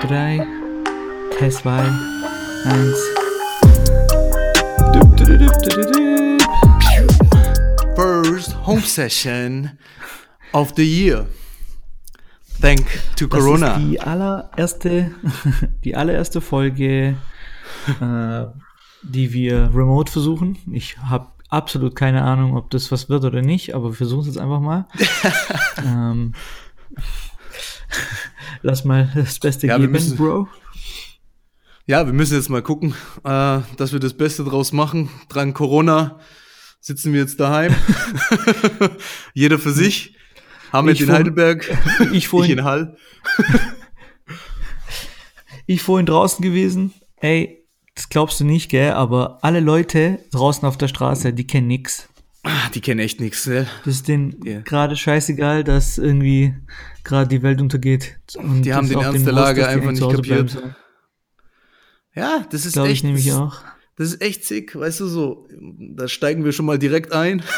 drei, 0.00 0.46
Test 1.38 1.58
zwei, 1.58 1.82
eins. 2.64 2.98
First 7.94 8.56
home 8.66 8.80
session 8.80 9.78
of 10.52 10.72
the 10.76 10.84
year. 10.84 11.26
Thank 12.60 12.86
to 13.16 13.26
Das 13.26 13.40
Corona. 13.40 13.76
ist 13.76 13.86
die 13.86 14.00
allererste, 14.00 15.10
die 15.84 15.96
allererste 15.96 16.40
Folge, 16.40 17.16
äh, 18.00 18.44
die 19.02 19.32
wir 19.32 19.70
remote 19.74 20.10
versuchen. 20.10 20.58
Ich 20.72 20.98
habe 20.98 21.28
absolut 21.48 21.94
keine 21.94 22.22
Ahnung, 22.22 22.56
ob 22.56 22.70
das 22.70 22.90
was 22.90 23.08
wird 23.08 23.24
oder 23.24 23.42
nicht, 23.42 23.74
aber 23.74 23.90
wir 23.90 23.96
versuchen 23.96 24.20
es 24.20 24.26
jetzt 24.28 24.38
einfach 24.38 24.60
mal. 24.60 24.86
ähm, 25.84 26.34
lass 28.62 28.84
mal 28.84 29.10
das 29.14 29.38
Beste 29.38 29.66
Ja, 29.66 29.74
wir 29.74 29.80
geben, 29.82 29.92
müssen- 29.92 30.16
Bro. 30.16 30.48
Ja, 31.86 32.06
wir 32.06 32.12
müssen 32.12 32.34
jetzt 32.34 32.50
mal 32.50 32.62
gucken, 32.62 32.94
äh, 33.24 33.60
dass 33.76 33.92
wir 33.92 34.00
das 34.00 34.14
Beste 34.14 34.44
draus 34.44 34.72
machen. 34.72 35.10
Dran 35.28 35.54
Corona 35.54 36.20
sitzen 36.80 37.12
wir 37.12 37.20
jetzt 37.20 37.40
daheim. 37.40 37.74
Jeder 39.34 39.58
für 39.58 39.72
sich. 39.72 40.16
Hamid 40.72 40.96
Ich 40.96 41.02
in 41.02 41.12
Heidelberg. 41.12 41.68
Ich 42.00 42.12
Ich 42.12 42.28
vorhin, 42.28 42.58
in 42.58 42.64
Hall. 42.64 42.96
ich 45.66 45.82
vorhin 45.82 46.06
draußen 46.06 46.42
gewesen. 46.42 46.94
Ey, 47.16 47.66
das 47.94 48.08
glaubst 48.08 48.40
du 48.40 48.44
nicht, 48.44 48.70
gell? 48.70 48.92
Aber 48.92 49.38
alle 49.42 49.60
Leute 49.60 50.20
draußen 50.30 50.66
auf 50.66 50.78
der 50.78 50.88
Straße, 50.88 51.32
die 51.32 51.46
kennen 51.46 51.66
nix. 51.66 52.08
Ah, 52.42 52.70
die 52.74 52.80
kennen 52.80 53.00
echt 53.00 53.20
nichts. 53.20 53.46
Ne? 53.46 53.66
Das 53.84 53.96
ist 53.96 54.08
denen 54.08 54.42
Ja. 54.44 54.60
gerade 54.62 54.96
scheißegal, 54.96 55.62
dass 55.62 55.98
irgendwie 55.98 56.54
gerade 57.04 57.28
die 57.28 57.42
Welt 57.42 57.60
untergeht. 57.60 58.18
Und 58.36 58.62
Die 58.62 58.72
haben 58.72 58.88
den 58.88 58.98
Ernst 59.00 59.26
der 59.26 59.32
Lage 59.34 59.68
einfach 59.68 59.90
nicht 59.92 60.00
kapiert. 60.10 60.56
Ja, 62.14 62.44
das 62.50 62.66
ist 62.66 62.72
Glaube 62.72 62.88
ich 62.88 62.94
echt. 62.94 63.04
nämlich 63.04 63.26
das, 63.26 63.36
auch. 63.36 63.60
Das 63.96 64.08
ist 64.08 64.22
echt 64.22 64.44
sick, 64.44 64.74
weißt 64.74 65.00
du 65.00 65.06
so. 65.06 65.46
Da 65.60 66.08
steigen 66.08 66.44
wir 66.44 66.52
schon 66.52 66.66
mal 66.66 66.78
direkt 66.78 67.12
ein. 67.12 67.42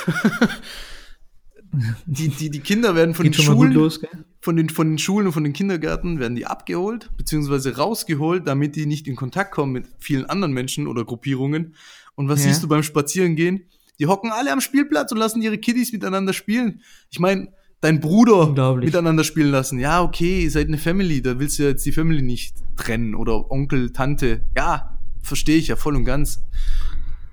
die, 2.06 2.28
die, 2.28 2.51
die 2.51 2.61
Kinder 2.61 2.95
werden 2.95 3.15
von 3.15 3.25
Geht 3.25 3.39
den 3.39 3.45
Schulen, 3.45 3.73
los, 3.73 4.01
von 4.41 4.56
den, 4.56 4.69
von 4.69 4.89
den 4.91 4.99
Schulen 4.99 5.27
und 5.28 5.33
von 5.33 5.45
den 5.45 5.53
Kindergärten 5.53 6.19
werden 6.19 6.34
die 6.34 6.47
abgeholt, 6.47 7.11
beziehungsweise 7.17 7.77
rausgeholt, 7.77 8.47
damit 8.47 8.77
die 8.77 8.87
nicht 8.87 9.06
in 9.09 9.17
Kontakt 9.17 9.53
kommen 9.53 9.73
mit 9.73 9.87
vielen 10.01 10.27
anderen 10.27 10.53
Menschen 10.53 10.87
oder 10.87 11.05
Gruppierungen. 11.05 11.75
Und 12.15 12.28
was 12.28 12.45
Ja. 12.45 12.51
siehst 12.51 12.62
du 12.62 12.69
beim 12.69 12.83
Spazierengehen? 12.83 13.62
Die 14.03 14.08
hocken 14.08 14.33
alle 14.33 14.50
am 14.50 14.61
Spielplatz 14.61 15.12
und 15.12 15.19
lassen 15.19 15.42
ihre 15.42 15.58
Kiddies 15.58 15.92
miteinander 15.92 16.33
spielen. 16.33 16.81
Ich 17.08 17.20
meine, 17.20 17.53
dein 17.81 18.00
Bruder 18.00 18.75
miteinander 18.75 19.22
spielen 19.22 19.53
lassen. 19.53 19.78
Ja, 19.78 20.03
okay, 20.03 20.42
ihr 20.42 20.50
seid 20.50 20.67
eine 20.67 20.78
Family, 20.78 21.22
da 21.22 21.39
willst 21.39 21.61
du 21.61 21.62
jetzt 21.62 21.86
die 21.86 21.92
Family 21.92 22.20
nicht 22.20 22.56
trennen 22.77 23.14
oder 23.14 23.48
Onkel, 23.53 23.92
Tante. 23.92 24.42
Ja, 24.56 24.98
verstehe 25.22 25.56
ich 25.56 25.69
ja 25.69 25.77
voll 25.77 25.94
und 25.94 26.05
ganz. 26.05 26.42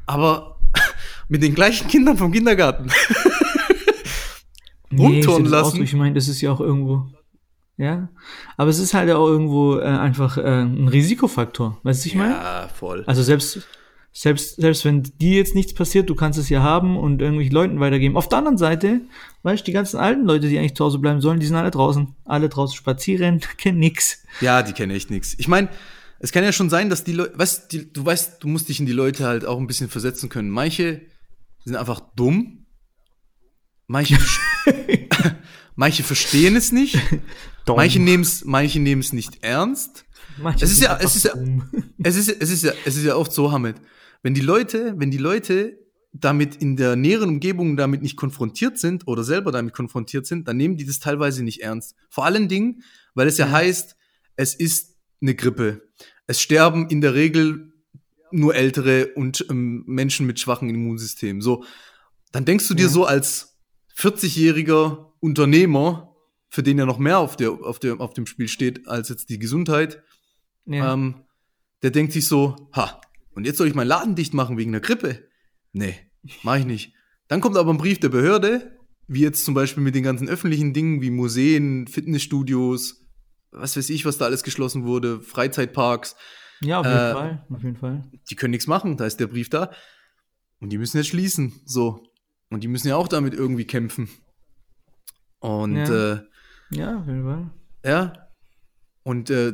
Aber 0.06 0.60
mit 1.28 1.42
den 1.42 1.56
gleichen 1.56 1.88
Kindern 1.88 2.18
vom 2.18 2.32
Kindergarten. 2.32 2.92
Nee, 4.92 5.24
auch 5.28 5.40
lassen. 5.40 5.78
so. 5.78 5.84
Ich 5.84 5.94
meine, 5.94 6.16
das 6.16 6.28
ist 6.28 6.42
ja 6.42 6.52
auch 6.52 6.60
irgendwo. 6.60 7.06
Ja. 7.78 8.10
Aber 8.58 8.72
es 8.72 8.80
ist 8.80 8.96
halt 8.96 9.12
auch 9.12 9.28
irgendwo 9.28 9.78
äh, 9.78 9.84
einfach 9.84 10.40
äh, 10.40 10.42
ein 10.42 10.88
Risikofaktor. 10.88 11.80
Weißt 11.84 12.04
du, 12.04 12.10
ich 12.10 12.16
meine? 12.16 12.34
Ja, 12.34 12.68
voll. 12.74 13.04
Also 13.06 13.22
selbst, 13.22 13.68
selbst, 14.12 14.56
selbst 14.58 14.86
wenn 14.86 15.04
dir 15.04 15.38
jetzt 15.38 15.56
nichts 15.56 15.74
passiert, 15.74 16.10
du 16.10 16.16
kannst 16.16 16.40
es 16.40 16.50
ja 16.50 16.62
haben 16.64 16.98
und 16.98 17.22
irgendwelchen 17.22 17.54
Leuten 17.54 17.80
weitergeben. 17.80 18.18
Auf 18.18 18.28
der 18.28 18.40
anderen 18.40 18.58
Seite, 18.58 19.02
weißt 19.44 19.62
du, 19.62 19.66
die 19.66 19.72
ganzen 19.72 19.98
alten 19.98 20.26
Leute, 20.26 20.50
die 20.50 20.58
eigentlich 20.58 20.76
zu 20.76 20.84
Hause 20.84 21.00
bleiben 21.00 21.22
sollen, 21.22 21.40
die 21.40 21.46
sind 21.46 21.56
alle 21.56 21.72
draußen. 21.72 22.16
Alle 22.26 22.50
draußen 22.50 22.76
spazieren, 22.76 23.40
kennen 23.58 23.80
nix. 23.80 24.24
Ja, 24.42 24.64
die 24.64 24.74
kennen 24.74 24.92
echt 24.92 25.10
nichts. 25.12 25.36
Ich 25.38 25.48
meine, 25.48 25.70
es 26.20 26.32
kann 26.32 26.44
ja 26.44 26.52
schon 26.52 26.70
sein, 26.70 26.90
dass 26.90 27.04
die 27.04 27.14
Leute, 27.14 27.38
weißt 27.38 27.72
die, 27.72 27.94
du 27.94 28.06
weißt, 28.06 28.44
du 28.44 28.48
musst 28.48 28.68
dich 28.68 28.80
in 28.80 28.86
die 28.86 28.92
Leute 28.94 29.26
halt 29.26 29.46
auch 29.46 29.58
ein 29.60 29.68
bisschen 29.68 29.90
versetzen 29.90 30.28
können. 30.28 30.50
Manche 30.50 31.02
sind 31.64 31.76
einfach 31.76 32.02
dumm. 32.16 32.66
Manche, 33.88 34.18
manche 35.76 36.04
verstehen 36.04 36.56
es 36.56 36.72
nicht. 36.72 36.98
Dumm. 37.66 37.78
Manche 37.78 38.00
nehmen 38.00 38.24
es, 38.24 38.44
manche 38.44 38.80
nehmen 38.80 39.02
es 39.02 39.14
nicht 39.14 39.44
ernst. 39.44 40.06
Manche 40.42 40.66
Es 40.66 40.72
ist 40.72 40.82
ja- 40.82 40.98
es 41.02 41.16
ist 41.16 41.24
ja-. 41.26 41.34
Es 42.04 42.16
ist, 42.16 42.30
es 42.30 42.50
ist 42.50 42.64
ja, 42.64 42.72
es 42.86 42.96
ist 42.98 43.06
ja 43.06 43.16
oft 43.16 43.32
so, 43.32 43.52
Hamid. 43.52 43.76
Wenn 44.22 44.34
die 44.34 44.42
Leute, 44.42 44.96
wenn 44.98 45.12
die 45.12 45.18
Leute 45.18 45.78
damit 46.12 46.56
in 46.56 46.76
der 46.76 46.96
näheren 46.96 47.30
Umgebung 47.30 47.78
damit 47.78 48.02
nicht 48.02 48.18
konfrontiert 48.18 48.80
sind 48.80 49.08
oder 49.08 49.24
selber 49.24 49.52
damit 49.52 49.74
konfrontiert 49.74 50.26
sind, 50.26 50.48
dann 50.48 50.58
nehmen 50.58 50.76
die 50.76 50.86
das 50.86 51.00
teilweise 51.00 51.44
nicht 51.44 51.62
ernst. 51.62 51.96
Vor 52.10 52.26
allen 52.26 52.48
Dingen, 52.48 52.84
weil 53.14 53.28
es 53.28 53.38
ja, 53.38 53.50
heißt, 53.52 53.96
es 54.36 54.56
ist 54.56 54.96
eine 55.22 55.36
Grippe. 55.36 55.88
Es 56.26 56.42
sterben 56.42 56.88
in 56.90 57.02
der 57.02 57.14
Regel 57.14 57.74
nur 58.32 58.56
ältere 58.56 59.08
und 59.16 59.46
ähm, 59.50 59.84
Menschen 59.88 60.26
mit 60.26 60.40
schwachem 60.40 60.70
Immunsystem. 60.70 61.42
So, 61.42 61.64
dann 62.32 62.46
denkst 62.46 62.68
du 62.68 62.74
dir 62.74 62.84
Ja. 62.84 62.90
so 62.90 63.06
als 63.06 63.58
40-jähriger 63.96 65.12
Unternehmer, 65.20 66.16
für 66.50 66.64
den 66.64 66.78
ja 66.80 66.86
noch 66.86 66.98
mehr 66.98 67.20
auf, 67.20 67.36
der, 67.38 67.52
auf, 67.52 67.80
der, 67.80 68.00
auf 68.02 68.14
dem 68.14 68.26
Spiel 68.26 68.48
steht 68.48 68.88
als 68.88 69.10
jetzt 69.10 69.30
die 69.30 69.40
Gesundheit, 69.40 70.02
Ja. 70.66 70.94
ähm, 70.94 71.24
der 71.84 71.92
denkt 71.92 72.14
sich 72.14 72.28
so, 72.28 72.70
ha, 72.74 73.00
und 73.34 73.46
jetzt 73.46 73.58
soll 73.58 73.68
ich 73.68 73.76
meinen 73.76 73.88
Laden 73.88 74.16
dicht 74.16 74.34
machen 74.34 74.58
wegen 74.58 74.72
der 74.72 74.82
Grippe? 74.82 75.28
Nee, 75.74 75.96
mach 76.44 76.58
ich 76.58 76.66
nicht. 76.66 76.94
Dann 77.28 77.42
kommt 77.42 77.58
aber 77.58 77.72
ein 77.72 77.78
Brief 77.78 78.00
der 78.00 78.10
Behörde, 78.10 78.78
wie 79.08 79.22
jetzt 79.22 79.46
zum 79.46 79.54
Beispiel 79.54 79.84
mit 79.84 79.96
den 79.96 80.04
ganzen 80.04 80.28
öffentlichen 80.30 80.74
Dingen 80.74 81.02
wie 81.02 81.12
Museen, 81.12 81.88
Fitnessstudios, 81.88 83.06
was 83.52 83.76
weiß 83.78 83.90
ich, 83.90 84.06
was 84.06 84.18
da 84.18 84.26
alles 84.26 84.44
geschlossen 84.44 84.86
wurde, 84.86 85.22
Freizeitparks, 85.22 86.16
ja, 86.62 86.80
auf 86.80 86.86
jeden 86.86 86.98
äh, 86.98 87.14
Fall. 87.14 87.46
Auf 87.50 87.64
jeden 87.64 87.78
Fall. 87.78 88.12
die 88.30 88.36
können 88.36 88.52
nichts 88.52 88.68
machen, 88.68 88.98
da 88.98 89.06
ist 89.06 89.20
der 89.20 89.28
Brief 89.28 89.50
da. 89.50 89.72
Und 90.60 90.72
die 90.72 90.78
müssen 90.78 90.98
jetzt 90.98 91.08
schließen, 91.08 91.54
so. 91.66 92.04
Und 92.50 92.64
die 92.64 92.68
müssen 92.68 92.88
ja 92.90 92.98
auch 92.98 93.08
damit 93.08 93.34
irgendwie 93.34 93.66
kämpfen. 93.66 94.10
Und 95.40 95.76
Ja. 95.78 96.14
äh, 96.16 96.20
Ja, 96.72 97.00
auf 97.00 97.08
jeden 97.08 97.24
Fall. 97.24 97.50
Ja. 97.86 98.14
Und 99.04 99.30
äh, 99.30 99.54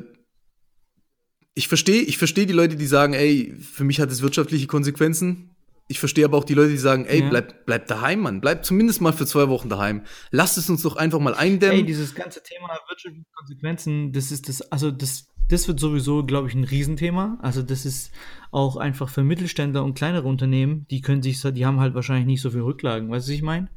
ich 1.55 1.67
verstehe, 1.67 2.01
ich 2.01 2.17
verstehe 2.17 2.45
die 2.45 2.53
Leute, 2.53 2.75
die 2.75 2.85
sagen, 2.85 3.13
ey, 3.13 3.55
für 3.59 3.83
mich 3.85 3.99
hat 3.99 4.11
es 4.11 4.21
wirtschaftliche 4.21 4.67
Konsequenzen. 4.67 5.51
Ich 5.87 5.99
verstehe 5.99 6.25
aber 6.25 6.37
auch 6.37 6.43
die 6.43 6.53
Leute, 6.55 6.71
die 6.71 6.77
sagen, 6.77 7.05
ey, 7.05 7.21
Ja. 7.21 7.29
bleib, 7.29 7.65
bleib 7.65 7.87
daheim, 7.87 8.21
Mann. 8.21 8.41
Bleib 8.41 8.65
zumindest 8.65 9.01
mal 9.01 9.13
für 9.13 9.25
zwei 9.25 9.47
Wochen 9.49 9.69
daheim. 9.69 10.01
Lasst 10.31 10.57
es 10.57 10.69
uns 10.69 10.81
doch 10.81 10.95
einfach 10.95 11.19
mal 11.19 11.35
eindämmen. 11.35 11.77
Ey, 11.77 11.85
dieses 11.85 12.13
ganze 12.15 12.41
Thema 12.43 12.69
wirtschaftliche 12.89 13.25
Konsequenzen, 13.33 14.11
das 14.11 14.31
ist 14.31 14.49
das, 14.49 14.61
also 14.71 14.89
das, 14.91 15.27
das 15.47 15.67
wird 15.67 15.79
sowieso, 15.79 16.25
glaube 16.25 16.47
ich, 16.49 16.55
ein 16.55 16.63
Riesenthema. 16.63 17.37
Also 17.41 17.61
das 17.61 17.85
ist 17.85 18.11
auch 18.51 18.77
einfach 18.77 19.09
für 19.09 19.23
Mittelständler 19.23 19.83
und 19.83 19.93
kleinere 19.93 20.27
Unternehmen, 20.27 20.87
die 20.89 21.01
können 21.01 21.21
sich, 21.21 21.39
die 21.41 21.65
haben 21.67 21.79
halt 21.79 21.93
wahrscheinlich 21.93 22.25
nicht 22.25 22.41
so 22.41 22.49
viel 22.49 22.61
Rücklagen, 22.61 23.09
weißt 23.11 23.27
du, 23.27 23.31
was 23.31 23.35
ich 23.35 23.43
meine? 23.43 23.67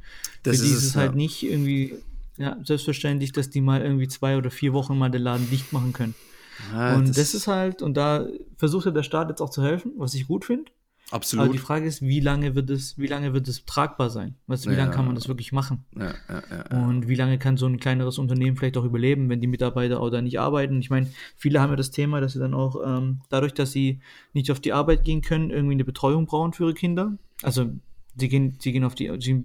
Für 0.43 0.49
Das 0.51 0.61
die 0.61 0.65
ist 0.67 0.73
ist 0.77 0.83
es, 0.83 0.95
halt 0.95 1.11
ja. 1.11 1.15
nicht 1.15 1.43
irgendwie, 1.43 1.93
ja, 2.37 2.57
selbstverständlich, 2.65 3.33
dass 3.33 3.51
die 3.51 3.61
mal 3.61 3.81
irgendwie 3.83 4.07
zwei 4.07 4.35
oder 4.35 4.49
vier 4.49 4.73
Wochen 4.73 4.97
mal 4.97 5.09
den 5.09 5.21
Laden 5.21 5.47
dicht 5.51 5.71
machen 5.73 5.93
können. 5.93 6.15
Ja, 6.73 6.95
und 6.95 7.09
das, 7.09 7.33
ist 7.33 7.47
halt, 7.47 7.81
und 7.81 7.95
da 7.95 8.27
versucht 8.57 8.85
ja 8.85 8.91
der 8.91 9.03
Staat 9.03 9.29
jetzt 9.29 9.41
auch 9.41 9.49
zu 9.49 9.63
helfen, 9.63 9.93
was 9.97 10.13
ich 10.13 10.27
gut 10.27 10.45
finde. 10.45 10.71
Aber 11.11 11.15
absolut. 11.17 11.53
die 11.53 11.57
Frage 11.57 11.87
ist, 11.87 12.03
wie 12.03 12.19
lange 12.19 12.53
wird 12.53 12.69
es, 12.69 12.99
wie 12.99 13.07
lange 13.07 13.33
wird 13.33 13.47
es 13.47 13.65
tragbar 13.65 14.11
sein? 14.11 14.35
Weißt 14.45 14.65
du, 14.65 14.69
wie 14.69 14.73
Ja. 14.73 14.81
lange 14.81 14.91
kann 14.91 15.05
man 15.07 15.15
das 15.15 15.27
wirklich 15.27 15.51
machen? 15.51 15.83
Ja. 15.97 16.13
Und 16.69 17.07
wie 17.07 17.15
lange 17.15 17.39
kann 17.39 17.57
so 17.57 17.65
ein 17.65 17.79
kleineres 17.79 18.19
Unternehmen 18.19 18.55
vielleicht 18.57 18.77
auch 18.77 18.83
überleben, 18.85 19.27
wenn 19.27 19.41
die 19.41 19.47
Mitarbeiter 19.47 20.01
auch 20.01 20.11
da 20.11 20.21
nicht 20.21 20.39
arbeiten? 20.39 20.79
Ich 20.79 20.91
meine, 20.91 21.07
viele 21.35 21.61
haben 21.61 21.71
ja 21.71 21.75
das 21.77 21.89
Thema, 21.89 22.21
dass 22.21 22.33
sie 22.33 22.39
dann 22.39 22.53
auch 22.53 22.75
ähm, 22.85 23.21
dadurch, 23.29 23.55
dass 23.55 23.71
sie 23.71 24.01
nicht 24.33 24.51
auf 24.51 24.59
die 24.59 24.71
Arbeit 24.71 25.03
gehen 25.03 25.21
können, 25.21 25.49
irgendwie 25.49 25.73
eine 25.73 25.85
Betreuung 25.85 26.27
brauchen 26.27 26.53
für 26.53 26.65
ihre 26.65 26.73
Kinder. 26.75 27.17
Also 27.41 27.71
sie 28.15 28.29
gehen, 28.29 28.57
sie 28.59 28.71
gehen 28.71 28.83
auf 28.83 28.93
die, 28.93 29.11
sie 29.19 29.43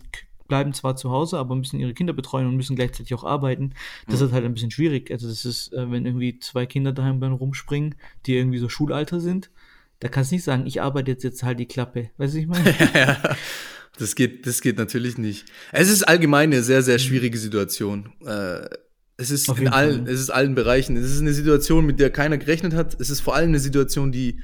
bleiben 0.49 0.73
zwar 0.73 0.97
zu 0.97 1.11
Hause, 1.11 1.39
aber 1.39 1.55
müssen 1.57 1.81
ihre 1.81 1.95
Kinder 1.95 2.13
betreuen 2.13 2.47
und 2.47 2.57
müssen 2.57 2.77
gleichzeitig 2.77 3.15
auch 3.15 3.25
arbeiten. 3.25 3.75
Das 4.09 4.21
ist 4.21 4.33
halt 4.33 4.45
ein 4.45 4.55
bisschen 4.55 4.71
schwierig. 4.71 5.11
Also 5.11 5.29
das 5.29 5.45
ist, 5.45 5.73
äh, 5.73 5.91
wenn 5.91 6.07
irgendwie 6.07 6.39
zwei 6.39 6.67
Kinder 6.67 6.93
daheim 6.93 7.21
dann 7.21 7.33
rumspringen, 7.33 7.95
die 8.27 8.37
irgendwie 8.37 8.59
so 8.59 8.69
Schulalter 8.69 9.21
sind, 9.21 9.51
da 10.01 10.09
kannst 10.09 10.31
du 10.31 10.35
nicht 10.37 10.45
sagen, 10.45 10.67
ich 10.67 10.83
arbeite 10.83 11.11
jetzt, 11.11 11.25
jetzt 11.25 11.43
halt 11.43 11.59
die 11.59 11.67
Klappe. 11.67 12.11
Weißt 12.19 12.35
du, 12.35 12.39
ich 12.39 12.47
meine? 12.47 12.75
ja, 12.95 13.37
das 13.99 14.15
geht, 14.15 14.47
das 14.47 14.61
geht 14.61 14.77
natürlich 14.77 15.19
nicht. 15.19 15.47
Es 15.73 15.89
ist 15.89 16.03
allgemein 16.03 16.53
eine 16.53 16.63
sehr, 16.63 16.83
sehr 16.83 16.99
schwierige 16.99 17.39
Situation. 17.39 18.13
Äh, 18.25 18.69
es 19.17 19.31
ist 19.31 19.49
in 19.49 19.69
allen, 19.69 20.05
Fall. 20.05 20.13
es 20.15 20.21
ist 20.21 20.31
allen 20.31 20.55
Bereichen. 20.55 20.97
Es 20.97 21.11
ist 21.11 21.21
eine 21.21 21.33
Situation, 21.33 21.87
mit 21.87 22.01
der 22.01 22.11
keiner 22.11 22.37
gerechnet 22.37 22.75
hat. 22.75 23.01
Es 23.01 23.11
ist 23.11 23.21
vor 23.21 23.35
allem 23.35 23.51
eine 23.51 23.61
Situation, 23.61 24.11
die, 24.11 24.41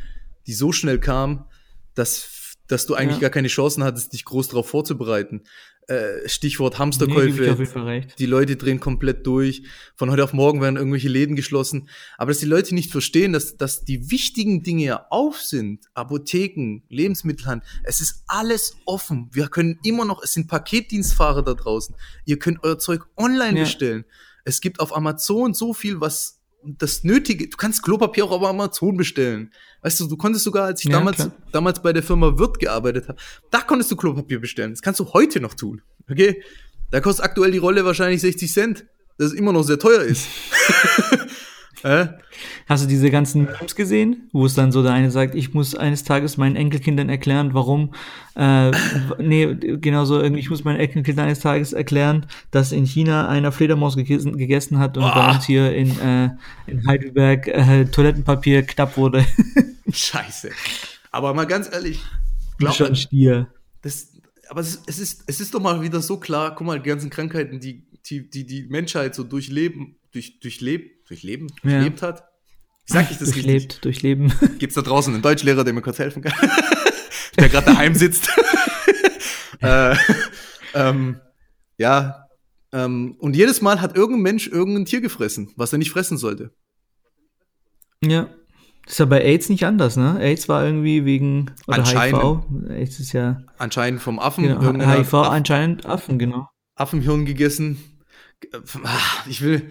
die 0.46 0.52
so 0.52 0.72
schnell 0.72 1.00
kam, 1.00 1.46
dass, 1.94 2.22
dass 2.70 2.86
du 2.86 2.94
eigentlich 2.94 3.16
Ja. 3.16 3.22
gar 3.22 3.30
keine 3.30 3.48
Chancen 3.48 3.82
hattest, 3.84 4.12
dich 4.12 4.24
groß 4.24 4.48
darauf 4.48 4.68
vorzubereiten. 4.68 5.42
Äh, 5.88 6.28
Stichwort 6.28 6.74
Nee, 6.74 6.78
Hamsterkäufe. 6.78 7.84
recht. 7.84 8.18
Die 8.18 8.26
Leute 8.26 8.56
drehen 8.56 8.78
komplett 8.78 9.26
durch. 9.26 9.64
Von 9.96 10.10
heute 10.10 10.22
auf 10.22 10.32
morgen 10.32 10.60
werden 10.60 10.76
irgendwelche 10.76 11.08
Läden 11.08 11.34
geschlossen. 11.34 11.88
Aber 12.16 12.30
dass 12.30 12.38
die 12.38 12.46
Leute 12.46 12.74
nicht 12.76 12.92
verstehen, 12.92 13.32
dass, 13.32 13.56
dass 13.56 13.84
die 13.84 14.10
wichtigen 14.10 14.62
Dinge 14.62 14.84
ja 14.84 15.06
auf 15.10 15.38
sind. 15.42 15.86
Apotheken, 15.94 16.82
Lebensmittelhandel. 16.88 17.66
Es 17.82 18.00
ist 18.00 18.22
alles 18.28 18.76
offen. 18.86 19.30
Wir 19.32 19.48
können 19.48 19.78
immer 19.82 20.04
noch, 20.04 20.22
es 20.22 20.32
sind 20.34 20.46
Paketdienstfahrer 20.48 21.42
da 21.42 21.54
draußen. 21.54 21.96
Ihr 22.24 22.38
könnt 22.38 22.62
euer 22.62 22.78
Zeug 22.78 23.06
online 23.16 23.58
Ja. 23.58 23.64
bestellen. 23.64 24.04
Es 24.44 24.60
gibt 24.60 24.80
auf 24.80 24.94
Amazon 24.96 25.54
so 25.54 25.74
viel, 25.74 26.00
was 26.00 26.39
das 26.62 27.04
Nötige, 27.04 27.48
du 27.48 27.56
kannst 27.56 27.82
Klopapier 27.82 28.24
auch 28.24 28.30
auf 28.32 28.42
Amazon 28.44 28.96
bestellen. 28.96 29.52
Weißt 29.82 29.98
du, 30.00 30.06
du 30.06 30.16
konntest 30.16 30.44
sogar, 30.44 30.66
als 30.66 30.80
ich 30.84 30.90
Ja, 30.90 30.98
damals, 30.98 31.16
klar. 31.16 31.32
damals 31.52 31.82
bei 31.82 31.92
der 31.92 32.02
Firma 32.02 32.38
Wirt 32.38 32.58
gearbeitet 32.58 33.08
habe, 33.08 33.18
da 33.50 33.60
konntest 33.60 33.90
du 33.90 33.96
Klopapier 33.96 34.40
bestellen. 34.40 34.70
Das 34.72 34.82
kannst 34.82 35.00
du 35.00 35.12
heute 35.12 35.40
noch 35.40 35.54
tun. 35.54 35.82
Okay? 36.10 36.42
Da 36.90 37.00
kostet 37.00 37.24
aktuell 37.24 37.50
die 37.52 37.58
Rolle 37.58 37.84
wahrscheinlich 37.84 38.20
60 38.20 38.52
Cent. 38.52 38.86
Das 39.16 39.32
ist 39.32 39.38
immer 39.38 39.52
noch 39.52 39.62
sehr 39.62 39.78
teuer 39.78 40.00
ist. 40.02 40.26
äh? 41.82 42.06
Hast 42.68 42.84
du 42.84 42.88
diese 42.88 43.10
ganzen 43.10 43.44
Memes 43.44 43.74
gesehen, 43.74 44.28
wo 44.32 44.46
es 44.46 44.54
dann 44.54 44.72
so 44.72 44.82
der 44.82 44.92
eine 44.92 45.10
sagt, 45.10 45.34
ich 45.34 45.54
muss 45.54 45.74
eines 45.74 46.04
Tages 46.04 46.36
meinen 46.36 46.56
Enkelkindern 46.56 47.08
erklären, 47.08 47.54
warum, 47.54 47.94
äh, 48.36 48.70
nee, 49.18 49.54
genauso 49.80 50.20
irgendwie, 50.20 50.40
ich 50.40 50.50
muss 50.50 50.64
meinen 50.64 50.80
Enkelkindern 50.80 51.26
eines 51.26 51.40
Tages 51.40 51.72
erklären, 51.72 52.26
dass 52.50 52.72
in 52.72 52.84
China 52.86 53.28
einer 53.28 53.52
Fledermaus 53.52 53.96
gegessen, 53.96 54.36
gegessen 54.36 54.78
hat 54.78 54.96
und 54.96 55.04
bei 55.04 55.10
Boah. 55.10 55.34
uns 55.34 55.46
hier 55.46 55.74
in, 55.74 55.98
äh, 56.00 56.30
in 56.66 56.86
Heidelberg 56.86 57.48
äh, 57.48 57.84
Toilettenpapier 57.86 58.62
knapp 58.62 58.96
wurde. 58.96 59.24
Scheiße. 59.92 60.50
Aber 61.10 61.34
mal 61.34 61.46
ganz 61.46 61.68
ehrlich, 61.72 62.00
glaub 62.58 62.74
Schon 62.74 62.94
Stier. 62.94 63.48
das, 63.82 64.12
aber 64.48 64.60
es, 64.60 64.82
es, 64.86 64.98
ist, 64.98 65.24
es 65.26 65.40
ist 65.40 65.54
doch 65.54 65.60
mal 65.60 65.82
wieder 65.82 66.00
so 66.00 66.18
klar, 66.18 66.54
guck 66.54 66.66
mal, 66.66 66.80
die 66.80 66.88
ganzen 66.88 67.10
Krankheiten, 67.10 67.60
die 67.60 67.82
die, 68.06 68.28
die, 68.28 68.46
die 68.46 68.66
Menschheit 68.68 69.14
so 69.14 69.24
durchleben, 69.24 69.98
durch, 70.12 70.40
durchlebt, 70.40 71.08
durchleben, 71.08 71.48
Ja. 71.62 71.70
durchlebt 71.72 72.02
hat. 72.02 72.24
Wie 72.86 72.92
sag 72.92 73.10
ich 73.10 73.18
das 73.18 73.28
richtig? 73.28 73.44
Durchlebt, 73.44 73.84
durchleben. 73.84 74.32
Gibt's 74.58 74.74
da 74.74 74.82
draußen 74.82 75.12
einen 75.14 75.22
Deutschlehrer, 75.22 75.64
der 75.64 75.72
mir 75.72 75.82
kurz 75.82 75.98
helfen 75.98 76.22
kann? 76.22 76.32
der 77.38 77.48
gerade 77.48 77.66
daheim 77.66 77.94
sitzt. 77.94 78.28
äh, 79.60 79.94
ähm, 80.74 81.20
ja, 81.78 82.24
ähm, 82.72 83.16
und 83.18 83.36
jedes 83.36 83.60
Mal 83.62 83.80
hat 83.80 83.96
irgendein 83.96 84.22
Mensch 84.22 84.46
irgendein 84.48 84.84
Tier 84.84 85.00
gefressen, 85.00 85.52
was 85.56 85.72
er 85.72 85.78
nicht 85.78 85.90
fressen 85.90 86.18
sollte. 86.18 86.52
ja. 88.02 88.28
Ist 88.86 88.98
ja 88.98 89.04
bei 89.04 89.22
AIDS 89.22 89.48
nicht 89.50 89.64
anders, 89.66 89.96
ne? 89.96 90.18
AIDS 90.18 90.48
war 90.48 90.64
irgendwie 90.64 91.04
wegen, 91.04 91.52
oder 91.68 91.78
Anscheinend. 91.78 92.22
HIV. 92.22 92.70
AIDS 92.70 92.98
ist 92.98 93.12
ja, 93.12 93.40
Anscheinend 93.58 94.00
vom 94.00 94.18
Affen, 94.18 94.42
genau, 94.44 94.60
HIV 94.62 95.14
Aff- 95.14 95.28
anscheinend 95.30 95.86
Affen, 95.86 96.18
genau. 96.18 96.48
Affenhirn 96.74 97.24
gegessen. 97.24 97.78
Ah, 98.84 98.98
Ich 99.28 99.40
will, 99.42 99.70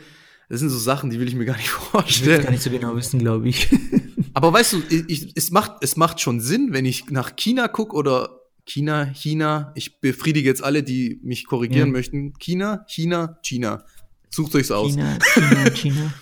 das 0.50 0.60
sind 0.60 0.70
so 0.70 0.78
Sachen, 0.78 1.10
die 1.10 1.20
will 1.20 1.28
ich 1.28 1.36
mir 1.36 1.46
gar 1.46 1.58
nicht 1.58 1.68
Ich 1.70 1.72
will 1.72 1.90
vorstellen. 1.92 2.44
gar 2.44 2.52
nicht 2.52 2.64
so 2.64 2.70
genau 2.70 2.96
wissen, 2.96 3.20
glaube 3.20 3.50
ich. 3.50 3.70
Aber 4.34 4.54
weißt 4.54 4.74
du, 4.74 4.84
ich, 5.08 5.32
es, 5.36 5.52
macht, 5.52 5.74
es 5.82 5.96
macht 5.98 6.22
schon 6.22 6.40
Sinn, 6.40 6.70
wenn 6.72 6.86
ich 6.86 7.10
nach 7.10 7.36
China 7.36 7.68
gucke 7.68 7.96
oder 7.96 8.40
China, 8.66 9.06
China, 9.14 9.72
ich 9.76 10.00
befriedige 10.00 10.48
jetzt 10.48 10.64
alle, 10.64 10.84
die 10.84 11.20
mich 11.24 11.46
korrigieren 11.48 11.88
Ja. 11.90 11.94
möchten. 11.94 12.34
China, 12.40 12.86
China, 12.88 13.40
China. 13.44 13.84
Sucht 14.30 14.54
euch's 14.56 14.70
aus. 14.72 14.92
China, 14.94 15.18
China, 15.34 15.70
China. 15.72 16.14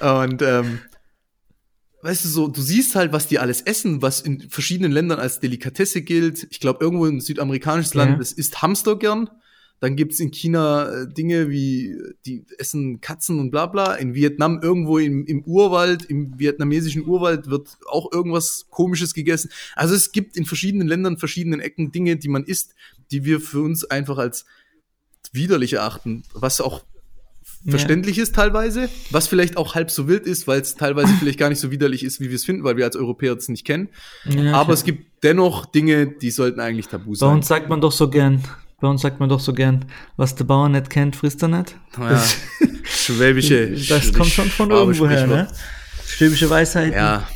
Und 0.00 0.42
ähm, 0.42 0.80
weißt 2.02 2.24
du 2.24 2.28
so, 2.28 2.48
du 2.48 2.60
siehst 2.60 2.94
halt, 2.96 3.12
was 3.12 3.28
die 3.28 3.38
alles 3.38 3.60
essen, 3.60 4.02
was 4.02 4.20
in 4.20 4.48
verschiedenen 4.50 4.92
Ländern 4.92 5.18
als 5.20 5.40
Delikatesse 5.40 6.02
gilt. 6.02 6.46
Ich 6.50 6.60
glaube, 6.60 6.84
irgendwo 6.84 7.04
ein 7.06 7.20
südamerikanisches 7.20 7.94
Ja. 7.94 8.04
Land, 8.04 8.20
das 8.20 8.32
isst 8.32 8.60
Hamster 8.62 8.96
gern. 8.96 9.30
Dann 9.80 9.94
gibt's 9.94 10.18
in 10.18 10.30
China 10.32 10.90
äh, 10.90 11.06
Dinge 11.12 11.50
wie, 11.50 11.96
die 12.26 12.44
essen 12.58 13.00
Katzen 13.00 13.38
und 13.38 13.50
bla 13.52 13.66
bla. 13.66 13.94
In 13.94 14.14
Vietnam 14.14 14.60
irgendwo 14.60 14.98
im, 14.98 15.24
im 15.26 15.42
Urwald, 15.44 16.04
im 16.06 16.38
vietnamesischen 16.38 17.06
Urwald 17.06 17.48
wird 17.48 17.78
auch 17.86 18.10
irgendwas 18.12 18.66
Komisches 18.70 19.14
gegessen. 19.14 19.50
Also 19.76 19.94
es 19.94 20.10
gibt 20.10 20.36
in 20.36 20.46
verschiedenen 20.46 20.88
Ländern, 20.88 21.16
verschiedenen 21.16 21.60
Ecken 21.60 21.92
Dinge, 21.92 22.16
die 22.16 22.28
man 22.28 22.42
isst, 22.44 22.74
die 23.12 23.24
wir 23.24 23.40
für 23.40 23.60
uns 23.60 23.84
einfach 23.84 24.18
als 24.18 24.46
widerlich 25.32 25.74
erachten, 25.74 26.24
was 26.34 26.60
auch 26.60 26.84
Ja. 27.64 27.72
verständlich 27.72 28.18
ist 28.18 28.34
teilweise, 28.34 28.88
was 29.10 29.26
vielleicht 29.28 29.56
auch 29.56 29.74
halb 29.74 29.90
so 29.90 30.06
wild 30.08 30.26
ist, 30.26 30.46
weil 30.46 30.60
es 30.60 30.74
teilweise 30.76 31.12
vielleicht 31.18 31.38
gar 31.38 31.48
nicht 31.50 31.60
so 31.60 31.70
widerlich 31.70 32.02
ist, 32.04 32.20
wie 32.20 32.28
wir 32.30 32.36
es 32.36 32.44
finden, 32.44 32.64
weil 32.64 32.76
wir 32.76 32.84
als 32.84 32.96
Europäer 32.96 33.36
es 33.36 33.48
nicht 33.48 33.64
kennen. 33.66 33.88
Ja, 34.24 34.54
Aber 34.54 34.64
klar. 34.66 34.70
es 34.70 34.84
gibt 34.84 35.22
dennoch 35.24 35.66
Dinge, 35.66 36.06
die 36.06 36.30
sollten 36.30 36.60
eigentlich 36.60 36.88
tabu 36.88 37.10
Bei 37.10 37.16
sein. 37.16 37.34
uns 37.34 37.48
sagt 37.48 37.68
man 37.68 37.80
doch 37.80 37.92
so 37.92 38.08
gern, 38.10 38.42
bei 38.80 38.88
uns 38.88 39.02
sagt 39.02 39.18
man 39.20 39.28
doch 39.28 39.40
so 39.40 39.52
gern, 39.52 39.84
was 40.16 40.34
der 40.34 40.44
Bauer 40.44 40.68
nicht 40.68 40.88
kennt, 40.90 41.16
frisst 41.16 41.42
er 41.42 41.48
nicht. 41.48 41.76
Ja, 41.98 42.22
schwäbische. 42.84 43.70
das 43.88 44.12
kommt 44.12 44.28
schon 44.30 44.48
von 44.48 44.68
Schwabe- 44.68 44.78
irgendwo 44.78 45.08
her, 45.08 45.26
ne? 45.26 45.48
Schwäbische 46.06 46.48
Weisheit. 46.48 46.94
Ja, 46.94 47.28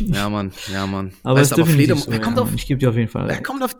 ja, 0.00 0.28
Mann, 0.28 0.52
ja, 0.72 0.86
Mann. 0.86 1.12
Aber 1.22 1.40
es 1.40 1.50
Weißt 1.50 1.58
ist 1.58 1.66
definitiv 1.66 1.94
Flederm- 1.96 1.98
so, 2.04 2.10
wer, 2.10 2.18
ja, 2.18 2.24
kommt 2.24 2.38
auf, 2.38 2.46
Mann. 2.46 2.54
Ich 2.56 2.66
gebe 2.66 2.78
dir 2.80 2.88
auf 2.90 2.96
jeden 2.96 3.08
Fall 3.10 3.28
wer, 3.28 3.42
kommt 3.42 3.62
auf, 3.62 3.76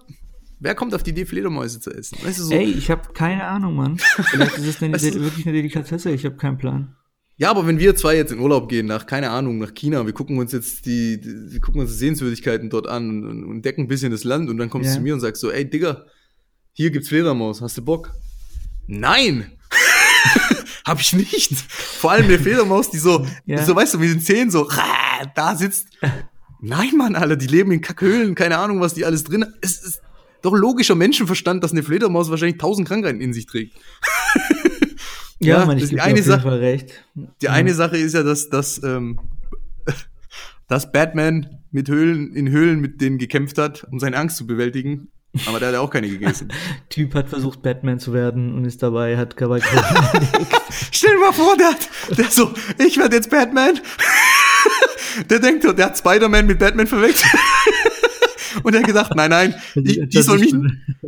wer 0.60 0.75
kommt 0.75 0.94
auf 0.94 1.02
die 1.02 1.10
Idee, 1.10 1.25
Fledermäuse 1.25 1.81
zu 1.81 1.90
essen? 1.90 2.19
Weißt 2.22 2.38
du, 2.38 2.43
so, 2.44 2.55
Ey, 2.55 2.64
ich 2.70 2.90
habe 2.90 3.12
keine 3.14 3.44
Ahnung, 3.44 3.75
Mann. 3.76 3.99
Vielleicht 3.99 4.58
ist 4.58 4.66
es 4.66 4.82
eine, 4.82 4.93
Weißt 4.94 5.14
du- 5.14 5.20
wirklich 5.20 5.46
eine 5.46 5.55
Delikatesse, 5.56 6.10
ich 6.10 6.25
habe 6.25 6.37
keinen 6.37 6.58
Plan. 6.58 6.94
Ja, 7.40 7.50
aber 7.50 7.66
wenn 7.69 7.78
wir 7.78 7.94
zwei 7.94 8.16
jetzt 8.16 8.32
in 8.32 8.40
Urlaub 8.40 8.69
gehen, 8.69 8.87
nach, 8.87 9.06
keine 9.06 9.31
Ahnung, 9.31 9.58
nach 9.58 9.72
China, 9.72 10.05
wir 10.05 10.12
gucken 10.12 10.38
uns 10.38 10.50
jetzt 10.52 10.87
die, 10.87 11.20
die 11.20 11.52
wir 11.52 11.60
gucken 11.60 11.81
uns 11.81 11.93
die 11.93 11.96
Sehenswürdigkeiten 11.99 12.69
dort 12.69 12.88
an 12.88 13.08
und, 13.25 13.44
und 13.44 13.55
entdecken 13.56 13.82
ein 13.82 13.88
bisschen 13.88 14.10
das 14.10 14.25
Land 14.25 14.50
und 14.50 14.58
dann 14.58 14.69
kommst 14.70 14.87
du 14.88 14.90
Ja. 14.90 14.96
zu 14.96 15.02
mir 15.02 15.14
und 15.14 15.20
sagst 15.20 15.40
so, 15.40 15.50
ey 15.52 15.69
Digga, 15.69 16.05
hier 16.79 16.93
gibt's 16.93 17.09
Fledermaus, 17.09 17.61
hast 17.61 17.77
du 17.77 17.83
Bock? 17.83 18.13
Nein! 18.87 19.51
Hab 20.85 21.01
ich 21.01 21.13
nicht. 21.13 21.53
Vor 21.57 22.13
allem 22.13 22.27
eine 22.27 22.39
Fledermaus, 22.39 22.89
die 22.93 22.99
so, 22.99 23.27
Ja. 23.47 23.65
so 23.65 23.75
weißt 23.75 23.95
du, 23.95 23.99
mit 23.99 24.11
den 24.11 24.21
Zähnen 24.21 24.53
so, 24.53 24.69
da 25.35 25.57
sitzt. 25.57 25.89
Nein, 26.61 26.97
Mann, 26.97 27.17
alle, 27.17 27.37
die 27.37 27.49
leben 27.49 27.73
in 27.73 27.81
Kackhöhlen, 27.81 28.37
keine 28.37 28.59
Ahnung, 28.59 28.81
was 28.81 28.95
die 28.95 29.05
alles 29.05 29.25
drin 29.25 29.43
haben. 29.43 29.55
Es 29.61 29.83
ist 29.83 30.03
doch 30.41 30.55
logischer 30.55 30.95
Menschenverstand, 30.95 31.65
dass 31.65 31.73
eine 31.73 31.83
Fledermaus 31.83 32.31
wahrscheinlich 32.31 32.59
tausend 32.59 32.87
Krankheiten 32.87 33.21
in 33.21 33.33
sich 33.33 33.47
trägt. 33.47 33.77
Ja, 35.41 35.59
Ja, 35.61 35.67
das 35.67 35.77
ich 35.77 35.83
ist 35.83 35.91
die 35.93 36.01
eine 36.01 36.13
auf 36.13 36.17
jeden 36.19 36.29
Sache. 36.29 36.43
Fall 36.43 36.59
recht. 36.59 37.05
Die 37.43 37.49
eine 37.49 37.75
Sache 37.75 37.97
ist 37.97 38.13
ja, 38.15 38.23
dass, 38.23 38.49
dass, 38.51 38.81
ähm, 38.85 39.19
dass 40.69 40.93
Batman 40.93 41.59
mit 41.73 41.89
Höhlen, 41.89 42.35
in 42.35 42.49
Höhlen 42.51 42.81
mit 42.81 43.01
denen 43.01 43.19
gekämpft 43.19 43.59
hat, 43.59 43.85
um 43.91 43.99
seine 43.99 44.17
Angst 44.17 44.37
zu 44.37 44.47
bewältigen. 44.47 45.09
Aber 45.47 45.59
der 45.59 45.69
hat 45.69 45.75
ja 45.75 45.81
auch 45.81 45.91
keine 45.91 46.09
gegessen. 46.09 46.53
Typ 46.89 47.15
hat 47.15 47.29
versucht, 47.29 47.63
Batman 47.63 47.99
zu 48.01 48.13
werden 48.13 48.55
und 48.55 48.65
ist 48.65 48.83
dabei, 48.83 49.17
hat 49.17 49.41
dabei 49.41 49.61
Stell 50.91 51.13
dir 51.15 51.21
mal 51.21 51.33
vor, 51.33 51.57
der 51.57 51.69
hat, 51.69 51.89
der 52.17 52.31
so, 52.31 52.53
ich 52.85 52.97
werde 52.97 53.17
jetzt 53.17 53.31
Batman. 53.31 53.79
Der 55.31 55.41
denkt, 55.41 55.65
der 55.65 55.87
hat 55.87 55.99
Spider-Man 55.99 56.47
mit 56.47 56.59
Batman 56.61 56.87
verwechselt. 56.87 57.33
Und 58.63 58.73
er 58.75 58.81
hat 58.81 58.87
gesagt, 58.87 59.15
nein, 59.17 59.31
nein, 59.31 59.55
die, 59.75 60.07
die 60.07 60.23
soll 60.23 60.39
mich, 60.39 60.55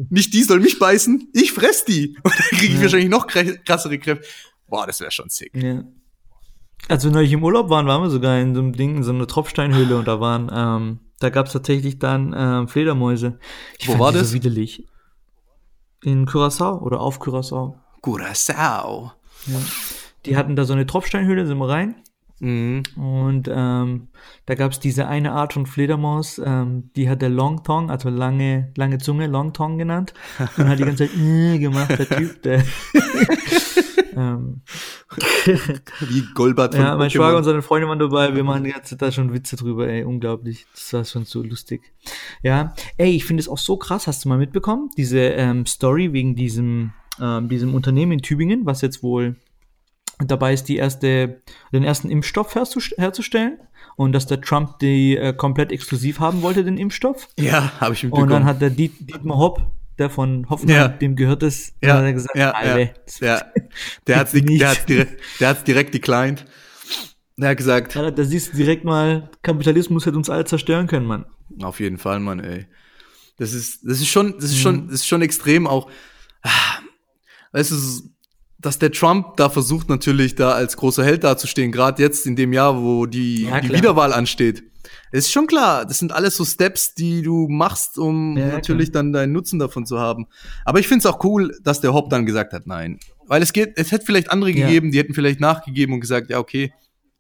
nicht 0.09 0.33
die 0.35 0.43
soll 0.43 0.59
mich 0.59 0.79
beißen, 0.81 1.29
ich 1.33 1.53
fress 1.53 1.85
die. 1.85 2.17
Und 2.23 2.33
dann 2.35 2.59
kriege 2.59 2.67
ich 2.73 2.75
Ja. 2.77 2.83
wahrscheinlich 2.83 3.09
noch 3.11 3.27
krassere 3.29 3.99
Kräfte. 3.99 4.27
Boah, 4.69 4.87
das 4.87 5.01
wäre 5.01 5.11
schon 5.13 5.29
sick. 5.29 5.53
Ja. 5.55 5.85
Als 6.89 7.05
wir 7.05 7.11
neulich 7.13 7.33
im 7.33 7.45
Urlaub 7.45 7.69
waren, 7.71 7.87
waren 7.87 8.03
wir 8.03 8.11
sogar 8.11 8.41
in 8.41 8.55
so 8.55 8.61
einem 8.63 8.73
Ding, 8.73 8.97
in 8.97 9.03
so 9.05 9.13
einer 9.13 9.27
Tropfsteinhöhle 9.27 9.97
und 9.97 10.09
da 10.09 10.19
waren, 10.19 10.51
ähm, 10.53 10.99
da 11.21 11.31
gab 11.31 11.47
es 11.47 11.53
tatsächlich 11.53 11.99
dann 11.99 12.35
ähm, 12.37 12.67
Fledermäuse. 12.67 13.39
Ich 13.79 13.89
Wo 13.89 13.99
war 13.99 14.11
das? 14.11 14.31
So 14.31 14.35
widerlich. 14.35 14.87
In 16.03 16.27
Curaçao 16.27 16.81
oder 16.81 17.01
auf 17.01 17.21
Curaçao. 17.21 17.75
Curacao. 18.01 19.13
Die 20.25 20.37
hatten 20.37 20.57
da 20.57 20.65
so 20.65 20.73
eine 20.73 20.87
Tropfsteinhöhle, 20.87 21.47
sind 21.47 21.59
wir 21.59 21.69
rein. 21.69 21.95
Mhm. 22.41 22.83
Und 22.97 23.51
ähm, 23.53 24.09
da 24.47 24.55
gab 24.55 24.73
es 24.73 24.81
diese 24.81 25.07
eine 25.07 25.33
Art 25.33 25.53
von 25.53 25.67
Fledermaus, 25.67 26.41
ähm, 26.43 26.91
die 26.97 27.11
hat 27.11 27.21
der 27.21 27.29
Long 27.29 27.63
Tongue, 27.65 27.91
also 27.91 28.09
lange, 28.09 28.73
lange 28.77 28.97
Zunge, 28.97 29.27
Long 29.27 29.53
Tongue 29.53 29.77
genannt. 29.77 30.15
Und 30.57 30.69
hat 30.69 30.79
die 30.79 30.85
ganze 30.85 31.07
Zeit 31.07 31.17
äh, 31.19 31.59
gemacht, 31.59 31.91
der 31.91 32.09
Typ, 32.09 32.43
der. 32.43 32.65
ähm, 34.17 34.63
Wie 36.01 36.25
Golbert 36.35 36.75
von 36.75 36.85
ja, 36.85 36.97
mein 36.97 37.09
Pokémon. 37.09 37.13
Schwager 37.13 37.37
und 37.39 37.45
seine 37.45 37.63
Freunde 37.63 37.89
waren 37.89 37.99
dabei, 37.99 38.35
wir 38.35 38.45
machen 38.45 38.65
die 38.65 38.71
ganze 38.71 38.91
Zeit 38.91 39.03
da 39.03 39.13
schon 39.13 39.33
Witze 39.33 39.57
drüber, 39.57 39.89
ey, 39.89 40.05
unglaublich. 40.05 40.67
Das 40.73 40.93
war 40.93 41.05
schon 41.05 41.25
so 41.25 41.43
lustig. 41.43 41.83
Ja, 42.43 42.75
ey, 42.97 43.11
ich 43.11 43.25
finde 43.25 43.41
es 43.41 43.49
auch 43.49 43.59
so 43.59 43.77
krass, 43.77 44.07
hast 44.07 44.25
du 44.25 44.29
mal 44.29 44.39
mitbekommen? 44.39 44.91
Diese 44.97 45.19
ähm, 45.21 45.67
Story 45.67 46.13
wegen 46.13 46.37
diesem, 46.37 46.93
ähm, 47.21 47.49
diesem 47.49 47.75
Unternehmen 47.75 48.13
in 48.13 48.23
Tübingen, 48.23 48.67
was 48.67 48.83
jetzt 48.83 49.03
wohl 49.03 49.37
dabei 50.19 50.53
ist, 50.53 50.65
die 50.65 50.77
erste, 50.77 51.43
den 51.73 51.83
ersten 51.83 52.11
Impfstoff 52.11 52.55
herzust- 52.55 52.97
herzustellen. 52.99 53.59
Und 53.97 54.13
dass 54.13 54.27
der 54.27 54.41
Trump 54.41 54.79
die 54.79 55.17
äh, 55.17 55.35
komplett 55.35 55.73
exklusiv 55.73 56.21
haben 56.21 56.41
wollte, 56.41 56.65
den 56.65 56.79
Impfstoff. 56.79 57.29
Ja, 57.39 57.73
habe 57.81 57.95
ich 57.95 58.03
mitbekommen. 58.03 58.23
Und 58.25 58.31
dann 58.31 58.45
hat 58.45 58.63
der 58.63 58.71
Diet, 58.71 58.93
Dietmar 59.01 59.37
Hopp, 59.37 59.63
der 60.01 60.11
von 60.11 60.49
Hoffenheim, 60.51 60.77
Ja. 60.77 60.89
dem 60.89 61.15
gehört 61.15 61.43
es, 61.43 61.75
ja, 61.83 61.95
hat 61.99 62.05
er 62.05 62.13
gesagt, 62.13 62.37
ja, 62.37 62.51
Alter, 62.51 62.79
ja. 63.21 63.43
Der 64.07 64.25
nicht. 64.35 64.61
der, 64.61 64.69
hat's 64.71 64.85
direkt, 64.87 65.21
der 65.41 65.49
hat's 65.49 65.65
direkt 65.65 65.95
declined. 65.95 66.45
Der 67.37 67.51
hat 67.51 67.57
gesagt, 67.57 67.95
Ja, 67.95 68.11
da 68.11 68.25
siehst 68.25 68.53
du 68.53 68.57
direkt 68.57 68.85
mal, 68.85 69.31
Kapitalismus 69.43 70.05
hätte 70.07 70.17
uns 70.17 70.29
alle 70.29 70.45
zerstören 70.45 70.87
können, 70.89 71.07
Mann. 71.07 71.25
auf 71.63 71.79
jeden 71.81 71.99
Fall, 71.99 72.19
Mann, 72.21 72.41
ey. 72.41 72.67
Das 73.37 73.53
ist, 73.55 73.81
das 73.85 74.01
ist 74.01 74.09
schon, 74.09 74.35
das 74.35 74.45
ist 74.51 74.59
schon, 74.59 74.87
das 74.89 74.97
ist 74.97 75.07
schon 75.07 75.23
extrem 75.23 75.67
auch. 75.67 75.89
Weißt 77.53 77.71
du, 77.71 77.77
dass 78.59 78.79
der 78.79 78.93
Trump 78.93 79.37
da 79.39 79.49
versucht 79.49 79.89
natürlich 79.89 80.35
da 80.35 80.53
als 80.53 80.77
großer 80.77 81.03
Held 81.05 81.25
dazustehen, 81.25 81.73
gerade 81.73 82.03
jetzt 82.03 82.27
in 82.27 82.37
dem 82.37 82.53
Jahr, 82.53 82.83
wo 82.83 83.07
die, 83.07 83.45
Ja, 83.45 83.61
die. 83.61 83.73
Wiederwahl 83.73 84.13
ansteht. 84.13 84.63
Ist 85.13 85.31
schon 85.33 85.47
klar, 85.47 85.85
das 85.87 85.99
sind 85.99 86.13
alles 86.13 86.37
so 86.37 86.45
Steps, 86.45 86.95
die 86.95 87.23
du 87.23 87.49
machst, 87.49 87.99
um 87.99 88.37
Ja, 88.37 88.49
natürlich 88.49 88.93
dann 88.93 89.13
deinen 89.13 89.33
Nutzen 89.33 89.59
davon 89.59 89.87
zu 89.87 89.99
haben. 89.99 90.27
Aber 90.65 90.79
ich 90.81 90.89
finde 90.89 91.01
es 91.01 91.07
auch 91.07 91.23
cool, 91.25 91.57
dass 91.63 91.81
der 91.81 91.93
Hop 91.95 92.11
dann 92.11 92.27
gesagt 92.27 92.53
hat, 92.53 92.67
nein. 92.67 92.99
Weil 93.27 93.43
es 93.43 93.53
geht, 93.53 93.73
es 93.77 93.93
hätte 93.93 94.07
vielleicht 94.07 94.31
andere 94.31 94.51
Ja. 94.51 94.67
gegeben, 94.67 94.91
die 94.93 94.99
hätten 94.99 95.15
vielleicht 95.15 95.41
nachgegeben 95.41 95.95
und 95.95 96.01
gesagt, 96.01 96.31
ja, 96.31 96.39
okay, 96.39 96.73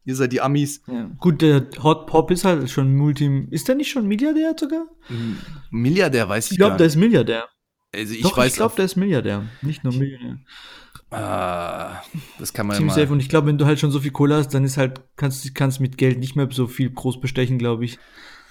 ihr 0.05 0.17
seid 0.17 0.33
die 0.33 0.41
Amis. 0.41 0.83
Ja. 0.87 1.11
Gut, 1.19 1.43
der 1.43 1.67
Hot 1.83 2.07
Pop 2.07 2.31
ist 2.31 2.45
halt 2.45 2.69
schon 2.71 2.97
Multi. 2.97 3.47
Ist 3.51 3.69
der 3.69 3.75
nicht 3.77 3.91
schon 3.91 4.07
Milliardär 4.09 4.55
sogar? 4.59 4.87
Milliardär 5.71 6.29
weiß 6.29 6.47
ich, 6.47 6.53
Ich 6.53 6.59
glaube, 6.59 6.71
gar 6.71 6.79
der 6.79 6.87
nicht. 6.87 6.97
ist 6.97 7.01
Milliardär. 7.01 7.45
Also 7.95 8.15
ich 8.15 8.23
Doch, 8.23 8.37
weiß 8.37 8.53
ich 8.53 8.57
glaube, 8.57 8.75
der 8.77 8.85
ist 8.85 8.97
Milliardär. 8.97 9.45
Nicht 9.63 9.83
nur 9.85 9.93
Millionär. 9.93 10.39
Ah, 11.11 12.03
das 12.39 12.53
kann 12.53 12.67
man 12.67 12.81
ja 12.81 12.89
safe. 12.95 13.13
Und 13.13 13.21
ich 13.21 13.29
glaube, 13.29 13.49
wenn 13.49 13.59
du 13.59 13.67
halt 13.67 13.81
schon 13.81 13.91
so 13.91 14.01
viel 14.01 14.13
Kohle 14.13 14.37
hast, 14.37 14.49
dann 14.55 14.65
ist 14.65 14.77
halt, 14.77 15.01
kannst 15.17 15.45
du 15.45 15.49
kannst 15.53 15.81
mit 15.81 15.99
Geld 15.99 16.19
nicht 16.19 16.37
mehr 16.37 16.49
so 16.53 16.67
viel 16.69 16.91
groß 16.91 17.21
bestechen, 17.21 17.59
glaube 17.59 17.85
ich. 17.85 17.99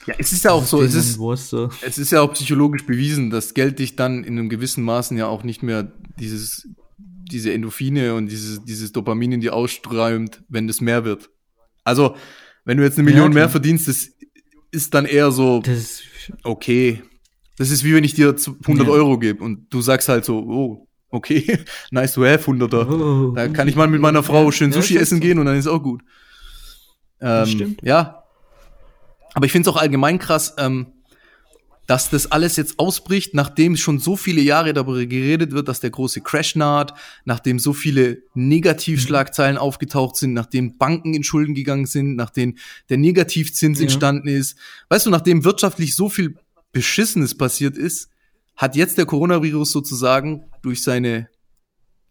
Ja, 0.05 0.15
es 0.17 0.31
ist 0.31 0.43
ja 0.43 0.51
auch 0.51 0.65
so, 0.65 0.81
es 0.81 0.93
ist, 0.95 1.17
Wurst, 1.19 1.49
so. 1.49 1.69
es 1.81 1.97
ist 1.97 2.11
ja 2.11 2.21
auch 2.21 2.33
psychologisch 2.33 2.85
bewiesen, 2.85 3.29
dass 3.29 3.53
Geld 3.53 3.79
dich 3.79 3.95
dann 3.95 4.23
in 4.23 4.37
einem 4.39 4.49
gewissen 4.49 4.83
Maßen 4.83 5.17
ja 5.17 5.27
auch 5.27 5.43
nicht 5.43 5.61
mehr 5.61 5.91
dieses, 6.19 6.67
diese 6.97 7.53
Endorphine 7.53 8.15
und 8.15 8.27
dieses, 8.27 8.63
dieses 8.63 8.91
Dopamin 8.91 9.33
in 9.33 9.41
dir 9.41 9.53
ausströmt, 9.53 10.41
wenn 10.49 10.67
das 10.67 10.81
mehr 10.81 11.05
wird. 11.05 11.29
Also, 11.83 12.15
wenn 12.65 12.77
du 12.77 12.83
jetzt 12.83 12.97
eine 12.97 13.07
Ja, 13.09 13.13
Million 13.15 13.31
klar. 13.31 13.43
mehr 13.43 13.49
verdienst, 13.49 13.87
das 13.87 14.09
ist 14.71 14.93
dann 14.93 15.05
eher 15.05 15.31
so, 15.31 15.61
Das 15.61 15.77
ist, 15.77 16.03
okay. 16.43 17.03
Das 17.57 17.69
ist 17.71 17.83
wie 17.83 17.93
wenn 17.93 18.03
ich 18.05 18.13
dir 18.13 18.35
zu- 18.37 18.57
100 18.61 18.87
Ja. 18.87 18.93
Euro 18.93 19.17
gebe 19.19 19.43
und 19.43 19.67
du 19.71 19.81
sagst 19.81 20.07
halt 20.09 20.23
so, 20.25 20.39
oh, 20.39 20.87
okay, 21.09 21.59
nice 21.91 22.13
to 22.13 22.23
have, 22.25 22.49
100er. 22.49 22.87
Oh. 22.87 23.31
Da 23.35 23.47
kann 23.47 23.67
ich 23.67 23.75
mal 23.75 23.87
mit 23.87 24.01
meiner 24.01 24.23
Frau 24.23 24.45
Ja, 24.45 24.51
schön 24.51 24.71
ja, 24.71 24.77
Sushi 24.81 24.95
ist 24.95 25.01
essen 25.03 25.19
gehen 25.19 25.39
und 25.39 25.45
dann 25.45 25.57
ist 25.57 25.67
auch 25.67 25.81
gut. 25.81 26.01
Ähm, 27.21 27.45
stimmt. 27.45 27.81
Ja. 27.83 28.23
Aber 29.33 29.45
ich 29.45 29.51
finde 29.51 29.69
es 29.69 29.75
auch 29.75 29.79
allgemein 29.79 30.19
krass, 30.19 30.55
ähm, 30.57 30.87
dass 31.85 32.11
das 32.11 32.31
alles 32.31 32.55
jetzt 32.55 32.77
ausbricht, 32.77 33.33
nachdem 33.33 33.75
schon 33.75 33.97
so 33.97 34.15
viele 34.15 34.41
Jahre 34.41 34.73
darüber 34.73 35.03
geredet 35.07 35.53
wird, 35.53 35.67
dass 35.67 35.79
der 35.79 35.89
große 35.89 36.21
Crash 36.21 36.55
naht, 36.55 36.93
nachdem 37.25 37.57
so 37.57 37.73
viele 37.73 38.21
Negativschlagzeilen 38.35 39.55
Mhm. 39.55 39.61
aufgetaucht 39.61 40.15
sind, 40.15 40.33
nachdem 40.33 40.77
Banken 40.77 41.15
in 41.15 41.23
Schulden 41.23 41.55
gegangen 41.55 41.87
sind, 41.87 42.15
nachdem 42.15 42.57
der 42.89 42.97
Negativzins 42.97 43.79
Ja. 43.79 43.83
entstanden 43.83 44.27
ist. 44.27 44.55
Weißt 44.89 45.07
du, 45.07 45.09
nachdem 45.09 45.43
wirtschaftlich 45.43 45.95
so 45.95 46.09
viel 46.09 46.35
Beschissenes 46.71 47.35
passiert 47.35 47.75
ist, 47.75 48.09
hat 48.59 48.75
jetzt 48.75 48.97
der 48.97 49.05
Coronavirus 49.05 49.71
sozusagen 49.71 50.43
durch 50.61 50.83
seine, 50.83 51.29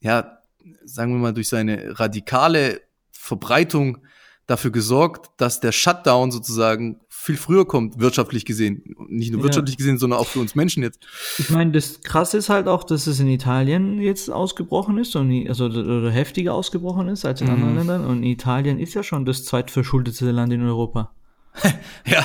ja, 0.00 0.38
sagen 0.86 1.12
wir 1.12 1.18
mal, 1.18 1.34
durch 1.34 1.48
seine 1.48 2.00
radikale 2.00 2.80
Verbreitung 3.12 3.98
dafür 4.46 4.70
gesorgt, 4.70 5.30
dass 5.36 5.60
der 5.60 5.72
Shutdown 5.72 6.30
sozusagen 6.30 7.00
viel 7.10 7.36
früher 7.36 7.66
kommt, 7.66 8.00
wirtschaftlich 8.00 8.46
gesehen. 8.46 8.82
Nicht 9.10 9.30
nur 9.30 9.40
Ja. 9.40 9.44
wirtschaftlich 9.44 9.76
gesehen, 9.76 9.98
sondern 9.98 10.18
auch 10.20 10.26
für 10.26 10.38
uns 10.38 10.54
Menschen 10.54 10.82
jetzt. 10.82 11.00
Ich 11.36 11.50
meine, 11.50 11.72
das 11.72 12.00
Krasse 12.00 12.38
ist 12.38 12.48
halt 12.48 12.66
auch, 12.66 12.82
dass 12.84 13.06
es 13.06 13.20
in 13.20 13.28
Italien 13.28 14.00
jetzt 14.00 14.30
ausgebrochen 14.30 14.96
ist, 14.96 15.14
und, 15.16 15.46
also 15.48 15.66
oder 15.66 16.10
heftiger 16.10 16.54
ausgebrochen 16.54 17.08
ist 17.08 17.26
als 17.26 17.42
in 17.42 17.48
Mhm. 17.48 17.52
anderen 17.52 17.74
Ländern. 17.76 18.06
Und 18.06 18.22
Italien 18.22 18.78
ist 18.78 18.94
ja 18.94 19.02
schon 19.02 19.26
das 19.26 19.44
zweitverschuldete 19.44 20.30
Land 20.30 20.50
in 20.54 20.62
Europa. 20.62 21.12
Ja, 22.06 22.24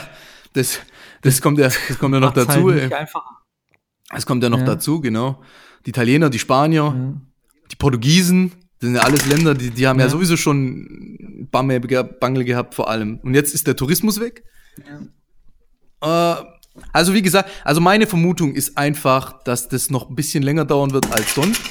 das, 0.54 0.80
das 1.24 1.42
kommt 1.42 1.60
ja, 1.60 1.66
das 1.68 2.00
kommt 2.00 2.14
ja 2.14 2.22
noch 2.22 2.34
Macht's 2.34 2.48
dazu. 2.48 2.72
Halt 2.72 2.84
nicht 2.84 2.94
einfacher. 2.94 3.43
Das 4.14 4.26
kommt 4.26 4.44
ja 4.44 4.50
noch 4.50 4.60
Ja. 4.60 4.66
dazu, 4.66 5.02
genau. 5.02 5.42
Die 5.86 5.90
Italiener, 5.90 6.30
die 6.30 6.40
Spanier, 6.40 6.84
Ja. 6.84 7.14
die 7.72 7.76
Portugiesen, 7.76 8.52
das 8.80 8.88
sind 8.88 8.96
ja 8.96 9.02
alles 9.02 9.26
Länder, 9.26 9.54
die, 9.56 9.70
die 9.70 9.88
haben 9.88 10.00
ja, 10.00 10.06
Ja. 10.06 10.12
sowieso 10.12 10.38
schon 10.38 11.48
Bamme, 11.52 11.80
Bangel 11.80 12.44
gehabt 12.44 12.76
vor 12.76 12.90
allem. 12.90 13.20
Und 13.24 13.34
jetzt 13.36 13.54
ist 13.54 13.68
der 13.68 13.76
Tourismus 13.76 14.20
weg. 14.20 14.44
Äh, 16.02 16.36
also 16.92 17.14
wie 17.14 17.22
gesagt, 17.22 17.50
also 17.64 17.82
meine 17.82 18.08
Vermutung 18.08 18.56
ist 18.56 18.78
einfach, 18.78 19.44
dass 19.44 19.70
das 19.70 19.90
noch 19.90 20.10
ein 20.10 20.16
bisschen 20.16 20.44
länger 20.44 20.66
dauern 20.66 20.92
wird 20.92 21.12
als 21.14 21.36
sonst, 21.36 21.62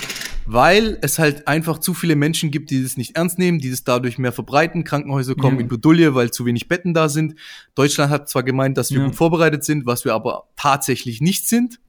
weil 0.46 0.98
es 1.02 1.18
halt 1.18 1.48
einfach 1.48 1.78
zu 1.78 1.92
viele 1.94 2.14
Menschen 2.16 2.50
gibt, 2.50 2.70
die 2.70 2.82
das 2.82 2.96
nicht 2.96 3.16
ernst 3.16 3.38
nehmen, 3.38 3.58
die 3.58 3.70
das 3.70 3.84
dadurch 3.84 4.18
mehr 4.18 4.32
verbreiten. 4.32 4.84
Krankenhäuser 4.84 5.34
kommen 5.34 5.56
Ja. 5.56 5.62
in 5.62 5.68
Bredouille, 5.68 6.14
weil 6.14 6.30
zu 6.30 6.46
wenig 6.46 6.68
Betten 6.68 6.94
da 6.94 7.08
sind. 7.08 7.34
Deutschland 7.74 8.10
hat 8.10 8.28
zwar 8.28 8.42
gemeint, 8.42 8.76
dass 8.78 8.90
wir 8.90 9.00
Ja. 9.00 9.06
gut 9.06 9.16
vorbereitet 9.16 9.64
sind, 9.64 9.86
was 9.86 10.04
wir 10.04 10.14
aber 10.14 10.44
tatsächlich 10.56 11.20
nicht 11.20 11.48
sind. 11.48 11.80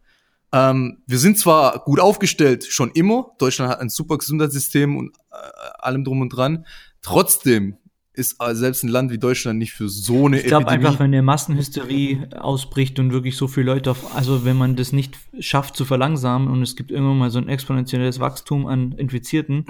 Ähm, 0.54 1.00
wir 1.08 1.18
sind 1.18 1.40
zwar 1.40 1.80
gut 1.80 2.00
aufgestellt, 2.00 2.64
schon 2.64 2.92
immer. 2.92 3.32
Deutschland 3.40 3.72
hat 3.72 3.80
ein 3.80 3.90
super 3.90 4.20
Gesundheitssystem 4.20 4.96
und 4.96 5.16
äh, 5.32 5.36
allem 5.80 6.04
drum 6.04 6.22
und 6.22 6.30
dran. 6.30 6.66
Trotzdem 7.02 7.78
ist 8.14 8.36
äh, 8.40 8.54
selbst 8.54 8.84
ein 8.84 8.90
Land 8.90 9.12
wie 9.12 9.18
Deutschland 9.18 9.58
nicht 9.58 9.74
für 9.74 9.90
so 9.90 10.28
eine 10.28 10.40
Ich 10.40 10.46
glaube 10.46 10.66
Epidemie. 10.66 10.86
einfach, 10.86 11.00
wenn 11.00 11.08
eine 11.08 11.24
Massenhysterie 11.24 12.30
ausbricht 12.40 13.00
und 13.00 13.12
wirklich 13.12 13.36
so 13.36 13.48
viele 13.48 13.74
Leute 13.74 13.90
auf, 13.90 14.16
also 14.16 14.46
wenn 14.46 14.56
man 14.56 14.76
das 14.76 14.94
nicht 14.94 15.18
schafft 15.40 15.76
zu 15.76 15.86
verlangsamen 15.86 16.48
und 16.48 16.62
es 16.62 16.76
gibt 16.76 16.92
irgendwann 16.92 17.18
mal 17.18 17.32
so 17.32 17.40
ein 17.40 17.50
exponentielles 17.50 18.20
Wachstum 18.20 18.68
an 18.68 18.92
Infizierten, 18.92 19.66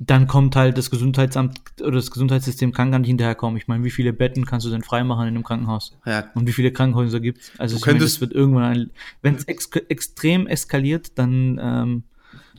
dann 0.00 0.26
kommt 0.28 0.54
halt 0.54 0.78
das 0.78 0.90
Gesundheitsamt 0.90 1.60
oder 1.80 1.92
das 1.96 2.10
Gesundheitssystem 2.12 2.72
kann 2.72 2.90
gar 2.92 2.98
nicht 3.00 3.08
hinterherkommen. 3.08 3.56
Ich 3.56 3.66
meine, 3.66 3.82
wie 3.84 3.90
viele 3.90 4.12
Betten 4.12 4.46
kannst 4.46 4.64
du 4.66 4.70
denn 4.70 4.82
freimachen 4.82 5.22
in 5.26 5.34
einem 5.34 5.42
Krankenhaus? 5.44 5.96
ja, 6.06 6.26
Und 6.34 6.46
wie 6.46 6.52
viele 6.52 6.70
Krankenhäuser 6.72 7.18
gibt's? 7.20 7.50
Also 7.58 7.74
Du 7.74 7.80
ich 7.80 7.86
meine, 7.86 7.98
könntest- 7.98 8.16
das 8.16 8.20
wird 8.20 8.32
irgendwann, 8.32 8.62
ein, 8.64 8.90
wenn 9.22 9.34
es 9.34 9.44
ex 9.44 9.66
extrem 9.88 10.46
eskaliert, 10.46 11.18
dann 11.18 11.58
ähm, 11.60 12.02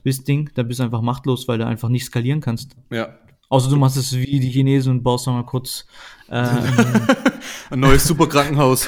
bist 0.04 0.28
Ding, 0.28 0.50
dann 0.56 0.68
bist 0.68 0.80
du 0.80 0.84
einfach 0.84 1.02
machtlos, 1.02 1.48
weil 1.48 1.58
du 1.60 1.66
einfach 1.66 1.88
nicht 1.90 2.06
skalieren 2.06 2.42
kannst. 2.42 2.76
ja. 2.90 3.10
Außer 3.52 3.68
du 3.72 3.78
machst 3.78 3.98
es 3.98 4.16
wie 4.16 4.40
die 4.40 4.50
Chinesen 4.52 4.92
und 4.92 5.02
baust 5.04 5.26
noch 5.26 5.34
mal 5.34 5.44
kurz 5.44 5.88
äh, 6.30 6.36
ein, 6.36 7.08
Ein 7.72 7.80
neues 7.80 8.04
Superkrankenhaus. 8.06 8.88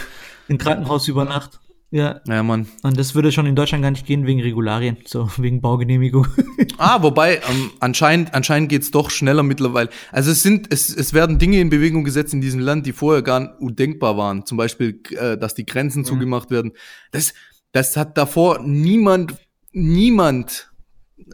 ein 0.49 0.59
Krankenhaus 0.59 1.07
über 1.07 1.25
Nacht. 1.25 1.59
Ja, 1.93 2.21
Ja, 2.25 2.41
Mann. 2.41 2.67
und 2.83 2.97
das 2.97 3.15
würde 3.15 3.33
schon 3.33 3.45
in 3.45 3.55
Deutschland 3.55 3.81
gar 3.83 3.91
nicht 3.91 4.05
gehen 4.05 4.25
wegen 4.25 4.39
Regularien, 4.41 4.95
so 5.05 5.29
wegen 5.37 5.59
Baugenehmigung. 5.61 6.25
Ah, 6.77 7.03
wobei, 7.03 7.35
ähm, 7.47 7.69
anscheinend, 7.79 8.33
anscheinend 8.33 8.69
geht's 8.69 8.89
doch 8.89 9.11
schneller 9.11 9.43
mittlerweile. 9.43 9.89
Also 10.11 10.31
es 10.31 10.41
sind, 10.41 10.73
es, 10.73 10.89
es 10.95 11.13
werden 11.13 11.37
Dinge 11.37 11.59
in 11.59 11.69
Bewegung 11.69 12.03
gesetzt 12.03 12.33
in 12.33 12.41
diesem 12.41 12.59
Land, 12.59 12.87
die 12.87 12.91
vorher 12.93 13.21
gar 13.21 13.55
undenkbar 13.61 14.17
waren. 14.17 14.45
Zum 14.47 14.57
Beispiel, 14.57 14.99
äh, 15.11 15.37
dass 15.37 15.53
die 15.53 15.65
Grenzen 15.65 16.05
zugemacht 16.05 16.49
werden. 16.49 16.71
Das, 17.11 17.33
das 17.71 17.97
hat 17.97 18.17
davor 18.17 18.61
niemand, 18.63 19.35
niemand 19.73 20.71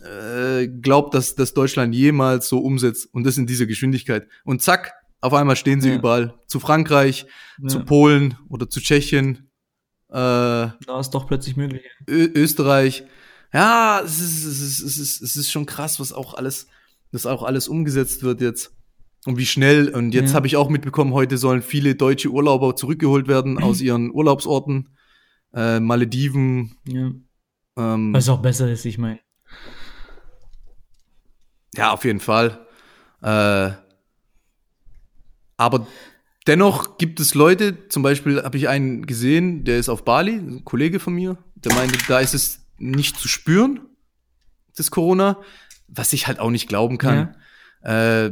äh, 0.04 0.68
glaubt, 0.68 1.14
dass, 1.14 1.36
dass 1.36 1.54
Deutschland 1.54 1.96
jemals 1.96 2.50
so 2.50 2.60
umsetzt 2.60 3.08
und 3.14 3.24
das 3.26 3.38
in 3.38 3.48
dieser 3.48 3.68
Geschwindigkeit. 3.68 4.28
Und 4.44 4.62
zack, 4.62 4.94
auf 5.22 5.34
einmal 5.34 5.56
stehen 5.56 5.80
sie 5.82 5.90
Ja. 5.90 5.96
überall. 5.96 6.34
Zu 6.48 6.60
Frankreich, 6.60 7.26
zu 7.68 7.78
Ja. 7.80 7.84
Polen 7.86 8.36
oder 8.50 8.70
zu 8.70 8.82
Tschechien. 8.82 9.47
Äh, 10.10 10.14
da 10.14 11.00
ist 11.00 11.12
doch 11.12 11.28
plötzlich 11.28 11.58
möglich. 11.58 11.84
Ö 12.10 12.30
Österreich. 12.34 13.04
Ja, 13.54 14.02
es 14.04 14.20
ist, 14.20 14.44
es, 14.46 14.60
ist, 14.62 14.80
es, 14.82 14.98
ist, 14.98 15.22
es 15.22 15.36
ist 15.36 15.52
schon 15.52 15.66
krass, 15.66 16.00
was 16.00 16.12
auch 16.14 16.34
alles, 16.34 16.68
was 17.12 17.26
auch 17.26 17.44
alles 17.44 17.68
umgesetzt 17.68 18.24
wird 18.24 18.42
jetzt. 18.42 18.74
Und 19.26 19.38
wie 19.38 19.46
schnell. 19.46 19.90
Und 19.90 20.14
jetzt 20.14 20.30
Ja. 20.30 20.36
habe 20.36 20.48
ich 20.48 20.56
auch 20.56 20.70
mitbekommen, 20.70 21.14
heute 21.14 21.38
sollen 21.38 21.62
viele 21.62 21.96
deutsche 21.96 22.30
Urlauber 22.30 22.76
zurückgeholt 22.76 23.28
werden 23.28 23.58
aus 23.64 23.82
ihren 23.82 24.12
Urlaubsorten. 24.12 24.90
Äh, 25.54 25.80
Malediven. 25.80 26.76
Ja. 26.88 27.12
Ähm, 27.78 28.14
Was 28.14 28.30
auch 28.30 28.42
besser 28.42 28.70
ist, 28.72 28.86
ich 28.86 28.98
meine. 28.98 29.20
ja, 31.76 31.92
auf 31.94 32.06
jeden 32.06 32.20
Fall. 32.20 32.66
Äh, 33.22 33.72
aber 35.58 35.88
dennoch 36.48 36.98
gibt 36.98 37.20
es 37.20 37.36
Leute, 37.36 37.90
zum 37.90 38.04
Beispiel 38.04 38.42
habe 38.42 38.58
ich 38.58 38.68
einen 38.68 39.06
gesehen, 39.06 39.64
der 39.64 39.78
ist 39.78 39.90
auf 39.90 40.06
Bali, 40.06 40.34
ein 40.34 40.64
Kollege 40.66 41.00
von 41.00 41.14
mir, 41.14 41.38
der 41.56 41.74
meinte, 41.74 41.98
da 42.08 42.20
ist 42.20 42.34
es 42.34 42.66
nicht 42.78 43.18
zu 43.18 43.28
spüren, 43.28 43.82
das 44.76 44.92
Corona, 44.92 45.42
was 45.88 46.14
ich 46.14 46.28
halt 46.28 46.40
auch 46.40 46.50
nicht 46.50 46.68
glauben 46.68 46.98
kann. 46.98 47.36
Äh, 47.82 48.32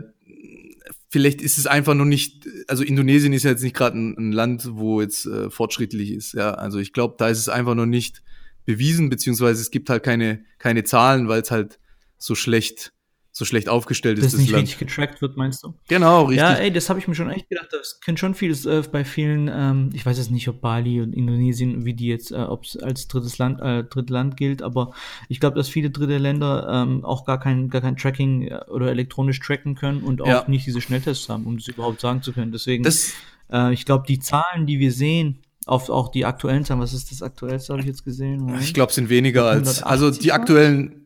vielleicht 1.10 1.42
ist 1.42 1.58
es 1.58 1.68
einfach 1.68 1.94
noch 1.94 2.06
nicht, 2.06 2.48
also 2.68 2.84
Indonesien 2.84 3.34
ist 3.34 3.44
ja 3.44 3.52
jetzt 3.52 3.64
nicht 3.64 3.76
gerade 3.76 3.98
ein, 3.98 4.18
ein 4.18 4.32
Land, 4.32 4.68
wo 4.72 5.02
jetzt 5.02 5.26
äh, 5.26 5.50
fortschrittlich 5.50 6.12
ist, 6.12 6.34
ja. 6.34 6.54
Also 6.54 6.80
ich 6.80 6.94
glaube, 6.94 7.16
da 7.18 7.30
ist 7.30 7.40
es 7.40 7.50
einfach 7.50 7.76
noch 7.76 7.86
nicht 7.86 8.22
bewiesen, 8.66 9.10
beziehungsweise 9.10 9.62
es 9.62 9.72
gibt 9.72 9.90
halt 9.90 10.04
keine, 10.04 10.44
keine 10.58 10.84
Zahlen, 10.84 11.28
weil 11.28 11.42
es 11.42 11.52
halt 11.52 11.80
so 12.18 12.36
schlecht, 12.36 12.92
so 13.38 13.44
schlecht 13.44 13.68
aufgestellt 13.68 14.18
Dass 14.18 14.28
ist, 14.28 14.32
das 14.34 14.40
das 14.40 14.42
nicht 14.44 14.52
Land. 14.54 14.64
richtig 14.64 14.80
getrackt 14.80 15.22
wird, 15.22 15.36
meinst 15.36 15.62
du? 15.62 15.74
Genau, 15.90 16.24
richtig. 16.24 16.38
Ja, 16.38 16.54
ey, 16.54 16.72
das 16.72 16.90
habe 16.90 17.00
ich 17.00 17.08
mir 17.10 17.16
schon 17.16 17.30
echt 17.30 17.50
gedacht. 17.50 17.68
Das 17.72 18.00
könnte 18.00 18.22
schon 18.22 18.34
vieles 18.34 18.66
äh, 18.66 18.82
bei 18.90 19.04
vielen, 19.04 19.50
ähm, 19.54 19.90
ich 19.94 20.06
weiß 20.06 20.18
jetzt 20.18 20.32
nicht, 20.32 20.48
ob 20.48 20.62
Bali 20.62 21.02
und 21.02 21.12
Indonesien, 21.12 21.84
wie 21.84 21.94
die 21.94 22.08
jetzt, 22.08 22.32
äh, 22.32 22.36
ob 22.36 22.64
es 22.64 22.78
als 22.78 23.10
drittes 23.10 23.38
Land, 23.38 23.60
äh, 23.60 23.84
drittes 23.84 24.10
Land 24.10 24.38
gilt, 24.38 24.62
aber 24.62 24.94
ich 25.28 25.42
glaube, 25.42 25.58
dass 25.58 25.68
viele 25.68 25.90
dritte 25.90 26.18
Länder 26.18 26.66
ähm, 26.72 27.04
auch 27.04 27.26
gar 27.26 27.38
kein, 27.38 27.70
gar 27.70 27.82
kein 27.82 27.98
Tracking 27.98 28.44
äh, 28.48 28.60
oder 28.70 28.90
elektronisch 28.90 29.42
tracken 29.42 29.76
können 29.76 30.02
und 30.04 30.22
auch 30.22 30.28
Ja. 30.28 30.46
nicht 30.48 30.66
diese 30.66 30.80
Schnelltests 30.80 31.28
haben, 31.28 31.44
um 31.46 31.58
das 31.58 31.68
überhaupt 31.68 32.00
sagen 32.00 32.22
zu 32.22 32.32
können. 32.32 32.54
Deswegen, 32.54 32.86
das, 32.86 33.12
äh, 33.52 33.74
ich 33.74 33.84
glaube, 33.84 34.06
die 34.08 34.20
Zahlen, 34.20 34.66
die 34.66 34.80
wir 34.80 34.94
sehen, 34.94 35.40
auf 35.66 35.90
auch 35.90 36.10
die 36.10 36.24
aktuellen 36.26 36.64
Zahlen, 36.64 36.80
was 36.80 36.94
ist 36.94 37.12
das 37.12 37.22
aktuellste, 37.22 37.74
habe 37.74 37.82
ich 37.82 37.88
jetzt 37.88 38.06
gesehen? 38.06 38.40
Moment. 38.42 38.64
ich 38.64 38.74
glaube, 38.74 38.94
sind 38.94 39.10
weniger 39.10 39.44
als, 39.46 39.84
180 39.84 39.86
also 39.86 40.12
die 40.12 40.32
aktuellen, 40.32 41.02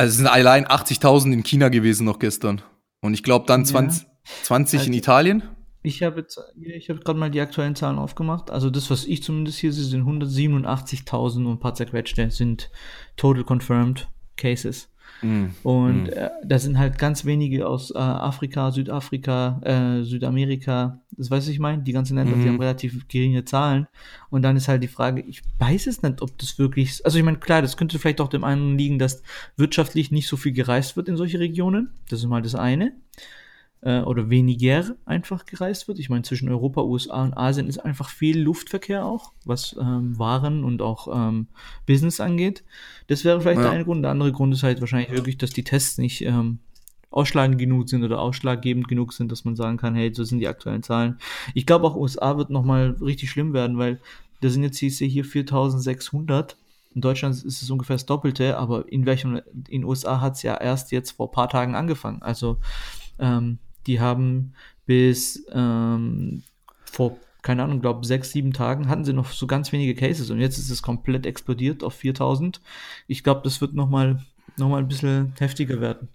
also 0.00 0.12
es 0.12 0.16
sind 0.16 0.28
allein 0.28 0.66
80.000 0.66 1.30
in 1.30 1.42
China 1.42 1.68
gewesen 1.68 2.06
noch 2.06 2.18
gestern. 2.18 2.62
Und 3.02 3.12
ich 3.12 3.22
glaube 3.22 3.44
dann 3.46 3.60
Ja. 3.60 3.66
20, 3.66 4.06
20 4.44 4.86
in. 4.86 4.92
Italien. 4.94 5.42
Ich 5.82 6.02
habe 6.02 6.20
jetzt, 6.20 6.40
ich 6.58 6.88
habe 6.88 7.00
gerade 7.00 7.18
mal 7.18 7.30
die 7.30 7.40
aktuellen 7.40 7.76
Zahlen 7.76 7.98
aufgemacht. 7.98 8.50
Also 8.50 8.70
das, 8.70 8.90
was 8.90 9.04
ich 9.04 9.22
zumindest 9.22 9.58
hier 9.58 9.74
sehe, 9.74 9.84
sind 9.84 10.06
187.000 10.06 11.36
und 11.44 11.52
ein 11.52 11.60
paar 11.60 11.74
zerquetschte 11.74 12.30
sind 12.30 12.70
total 13.16 13.44
confirmed 13.44 14.08
Cases. 14.38 14.88
Mm. 15.22 15.46
Und 15.62 16.04
mm. 16.04 16.08
Äh, 16.08 16.30
da 16.44 16.58
sind 16.58 16.78
halt 16.78 16.98
ganz 16.98 17.24
wenige 17.24 17.66
aus 17.66 17.90
äh, 17.90 17.98
Afrika, 17.98 18.70
Südafrika, 18.70 19.60
äh, 19.62 20.02
Südamerika, 20.02 21.00
das 21.16 21.30
weiß 21.30 21.48
ich 21.48 21.58
mein, 21.58 21.84
die 21.84 21.92
ganzen 21.92 22.16
Länder, 22.16 22.36
mm. 22.36 22.40
die 22.40 22.46
mhm. 22.46 22.52
haben 22.52 22.60
relativ 22.60 23.08
geringe 23.08 23.44
Zahlen. 23.44 23.86
Und 24.30 24.42
dann 24.42 24.56
ist 24.56 24.68
halt 24.68 24.82
die 24.82 24.88
Frage, 24.88 25.22
ich 25.22 25.42
weiß 25.58 25.86
es 25.86 26.02
nicht, 26.02 26.22
ob 26.22 26.36
das 26.38 26.58
wirklich, 26.58 27.04
also 27.04 27.18
ich 27.18 27.24
meine, 27.24 27.38
klar, 27.38 27.62
das 27.62 27.76
könnte 27.76 27.98
vielleicht 27.98 28.20
auch 28.20 28.28
dem 28.28 28.44
einen 28.44 28.78
liegen, 28.78 28.98
dass 28.98 29.22
wirtschaftlich 29.56 30.10
nicht 30.10 30.28
so 30.28 30.36
viel 30.36 30.52
gereist 30.52 30.96
wird 30.96 31.08
in 31.08 31.16
solche 31.16 31.38
Regionen. 31.38 31.90
Das 32.08 32.20
ist 32.20 32.26
mal 32.26 32.42
das 32.42 32.54
eine 32.54 32.92
äh, 33.82 34.00
oder 34.00 34.30
weniger 34.30 34.96
einfach 35.06 35.46
gereist 35.46 35.88
wird. 35.88 35.98
Ich 35.98 36.10
meine, 36.10 36.22
zwischen 36.22 36.48
Europa, 36.48 36.82
USA 36.82 37.22
und 37.22 37.36
Asien 37.36 37.66
ist 37.66 37.78
einfach 37.78 38.08
viel 38.08 38.40
Luftverkehr 38.40 39.04
auch, 39.04 39.32
was 39.44 39.76
ähm, 39.80 40.18
Waren 40.18 40.64
und 40.64 40.82
auch 40.82 41.08
ähm, 41.12 41.46
Business 41.86 42.20
angeht. 42.20 42.62
Das 43.06 43.24
wäre 43.24 43.40
vielleicht 43.40 43.58
ja. 43.58 43.64
der 43.64 43.72
eine 43.72 43.84
Grund. 43.84 44.02
Der 44.02 44.10
andere 44.10 44.32
Grund 44.32 44.52
ist 44.54 44.62
halt 44.62 44.80
wahrscheinlich 44.80 45.10
wirklich, 45.12 45.38
dass 45.38 45.50
die 45.50 45.64
Tests 45.64 45.98
nicht 45.98 46.22
ähm, 46.22 46.58
ausschlagend 47.10 47.58
genug 47.58 47.88
sind 47.88 48.04
oder 48.04 48.20
ausschlaggebend 48.20 48.86
genug 48.86 49.12
sind, 49.12 49.32
dass 49.32 49.44
man 49.44 49.56
sagen 49.56 49.78
kann, 49.78 49.94
hey, 49.94 50.12
so 50.14 50.24
sind 50.24 50.38
die 50.38 50.48
aktuellen 50.48 50.82
Zahlen. 50.82 51.18
Ich 51.54 51.66
glaube 51.66 51.86
auch 51.86 51.96
USA 51.96 52.36
wird 52.36 52.50
nochmal 52.50 52.96
richtig 53.00 53.30
schlimm 53.30 53.52
werden, 53.52 53.78
weil 53.78 54.00
da 54.40 54.48
sind 54.48 54.62
jetzt, 54.62 54.80
ich 54.80 54.96
sehe 54.96 55.08
hier 55.08 55.24
4600. 55.24 56.56
In 56.94 57.00
Deutschland 57.00 57.34
ist 57.34 57.62
es 57.62 57.70
ungefähr 57.70 57.94
das 57.94 58.06
Doppelte, 58.06 58.58
aber 58.58 58.90
in 58.90 59.06
welchem, 59.06 59.40
in 59.68 59.84
USA 59.84 60.20
hat 60.20 60.34
es 60.36 60.42
ja 60.42 60.56
erst 60.56 60.92
jetzt 60.92 61.12
vor 61.12 61.30
paar 61.30 61.48
Tagen 61.48 61.74
angefangen. 61.74 62.22
Also 62.22 62.58
ähm, 63.18 63.58
die 63.86 64.00
haben 64.00 64.54
bis 64.86 65.44
ähm, 65.52 66.42
vor, 66.84 67.16
keine 67.42 67.62
Ahnung, 67.62 67.80
glaube 67.80 68.04
sechs, 68.04 68.30
sieben 68.30 68.52
Tagen 68.52 68.88
hatten 68.88 69.04
sie 69.04 69.12
noch 69.12 69.30
so 69.32 69.46
ganz 69.46 69.72
wenige 69.72 69.94
Cases 69.94 70.30
und 70.30 70.40
jetzt 70.40 70.58
ist 70.58 70.70
es 70.70 70.82
komplett 70.82 71.26
explodiert 71.26 71.82
auf 71.82 71.94
4000. 71.94 72.60
Ich 73.06 73.22
glaube, 73.22 73.42
das 73.44 73.60
wird 73.60 73.74
nochmal 73.74 74.20
noch 74.56 74.68
mal 74.68 74.78
ein 74.78 74.88
bisschen 74.88 75.32
heftiger 75.38 75.80
werden. 75.80 76.08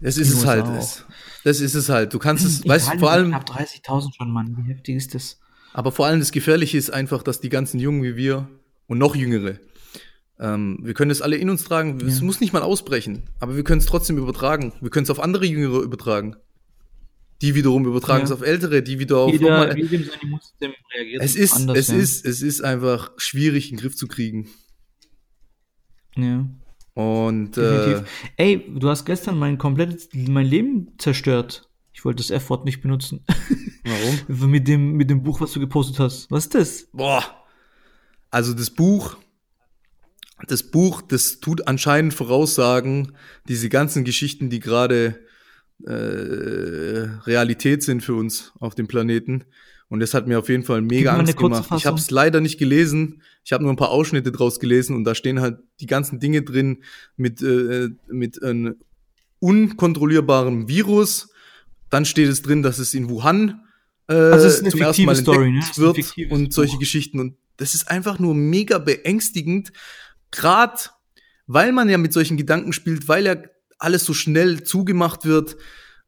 Das 0.00 0.18
ist 0.18 0.32
es 0.32 0.44
halt. 0.44 0.64
Auch. 0.64 0.98
Das 1.44 1.60
ist 1.60 1.74
es 1.74 1.88
halt. 1.88 2.12
Du 2.12 2.18
kannst 2.18 2.44
es, 2.44 2.66
weißt 2.66 2.94
du, 2.94 2.98
vor 2.98 3.10
allem. 3.10 3.28
Knapp 3.28 3.48
30.000 3.48 4.14
schon, 4.14 4.30
Mann. 4.30 4.56
Wie 4.58 4.70
heftig 4.70 4.96
ist 4.96 5.14
das? 5.14 5.40
Aber 5.72 5.92
vor 5.92 6.06
allem 6.06 6.20
das 6.20 6.30
Gefährliche 6.30 6.76
ist 6.76 6.90
einfach, 6.90 7.22
dass 7.22 7.40
die 7.40 7.48
ganzen 7.48 7.80
Jungen 7.80 8.02
wie 8.02 8.16
wir 8.16 8.48
und 8.86 8.98
noch 8.98 9.16
Jüngere, 9.16 9.58
ähm, 10.38 10.78
wir 10.82 10.94
können 10.94 11.08
das 11.08 11.22
alle 11.22 11.36
in 11.36 11.48
uns 11.48 11.64
tragen. 11.64 12.00
Es 12.06 12.18
ja. 12.18 12.24
muss 12.24 12.40
nicht 12.40 12.52
mal 12.52 12.62
ausbrechen, 12.62 13.24
aber 13.40 13.56
wir 13.56 13.64
können 13.64 13.80
es 13.80 13.86
trotzdem 13.86 14.18
übertragen. 14.18 14.72
Wir 14.80 14.90
können 14.90 15.04
es 15.04 15.10
auf 15.10 15.20
andere 15.20 15.46
Jüngere 15.46 15.80
übertragen. 15.80 16.36
Die 17.44 17.54
wiederum 17.54 17.84
übertragen 17.84 18.20
ja. 18.20 18.24
es 18.24 18.32
auf 18.32 18.40
Ältere, 18.40 18.82
die 18.82 18.98
wieder 18.98 19.18
auf 19.18 19.30
Jeder, 19.30 19.66
nochmal, 19.66 19.78
Immunsystem 19.78 20.72
reagiert 20.94 21.22
es 21.22 21.36
ist, 21.36 21.52
anders, 21.52 21.76
es 21.76 21.88
ja. 21.88 21.96
ist, 21.96 22.24
es 22.24 22.40
ist 22.40 22.62
einfach 22.62 23.12
schwierig, 23.18 23.70
in 23.70 23.76
den 23.76 23.82
Griff 23.82 23.94
zu 23.94 24.08
kriegen. 24.08 24.48
Ja. 26.16 26.48
Und 26.94 27.58
äh, 27.58 28.02
ey, 28.38 28.64
du 28.78 28.88
hast 28.88 29.04
gestern 29.04 29.38
mein 29.38 29.58
komplettes 29.58 30.08
mein 30.14 30.46
Leben 30.46 30.94
zerstört. 30.96 31.68
Ich 31.92 32.02
wollte 32.06 32.22
das 32.22 32.30
F-Wort 32.30 32.64
nicht 32.64 32.80
benutzen. 32.80 33.26
Warum? 33.84 34.50
mit 34.50 34.66
dem 34.66 34.92
mit 34.92 35.10
dem 35.10 35.22
Buch, 35.22 35.42
was 35.42 35.52
du 35.52 35.60
gepostet 35.60 35.98
hast. 35.98 36.30
Was 36.30 36.44
ist 36.44 36.54
das? 36.54 36.88
Boah. 36.94 37.44
Also 38.30 38.54
das 38.54 38.70
Buch, 38.70 39.18
das 40.48 40.62
Buch, 40.62 41.02
das 41.02 41.40
tut 41.40 41.68
anscheinend 41.68 42.14
voraussagen, 42.14 43.12
diese 43.48 43.68
ganzen 43.68 44.04
Geschichten, 44.04 44.48
die 44.48 44.60
gerade 44.60 45.20
äh, 45.84 45.92
Realität 45.92 47.82
sind 47.82 48.02
für 48.02 48.14
uns 48.14 48.52
auf 48.60 48.74
dem 48.74 48.86
Planeten. 48.86 49.44
Und 49.88 50.00
das 50.00 50.14
hat 50.14 50.26
mir 50.26 50.38
auf 50.38 50.48
jeden 50.48 50.64
Fall 50.64 50.80
mega 50.80 51.14
Angst 51.14 51.36
gemacht. 51.36 51.66
Fassung. 51.66 51.78
Ich 51.78 51.86
habe 51.86 51.98
es 51.98 52.10
leider 52.10 52.40
nicht 52.40 52.58
gelesen. 52.58 53.22
Ich 53.44 53.52
habe 53.52 53.62
nur 53.62 53.72
ein 53.72 53.76
paar 53.76 53.90
Ausschnitte 53.90 54.32
draus 54.32 54.58
gelesen 54.58 54.96
und 54.96 55.04
da 55.04 55.14
stehen 55.14 55.40
halt 55.40 55.58
die 55.80 55.86
ganzen 55.86 56.18
Dinge 56.18 56.42
drin 56.42 56.82
mit, 57.16 57.42
äh, 57.42 57.90
mit 58.08 58.42
einem 58.42 58.76
unkontrollierbaren 59.40 60.68
Virus. 60.68 61.30
Dann 61.90 62.06
steht 62.06 62.28
es 62.28 62.42
drin, 62.42 62.62
dass 62.62 62.78
es 62.78 62.94
in 62.94 63.08
Wuhan 63.08 63.60
äh, 64.08 64.14
also 64.14 64.70
zum 64.70 64.80
ersten 64.80 65.04
Mal 65.04 65.16
Story, 65.16 65.52
ne? 65.52 65.62
wird 65.76 66.30
und 66.30 66.52
solche 66.52 66.74
Buch. 66.74 66.80
Geschichten. 66.80 67.20
Und 67.20 67.36
das 67.56 67.74
ist 67.74 67.90
einfach 67.90 68.18
nur 68.18 68.34
mega 68.34 68.78
beängstigend, 68.78 69.72
gerade 70.30 70.80
weil 71.46 71.72
man 71.72 71.88
ja 71.88 71.98
mit 71.98 72.12
solchen 72.12 72.36
Gedanken 72.36 72.72
spielt, 72.72 73.06
weil 73.08 73.26
ja 73.26 73.36
alles 73.78 74.04
so 74.04 74.14
schnell 74.14 74.64
zugemacht 74.64 75.24
wird. 75.24 75.56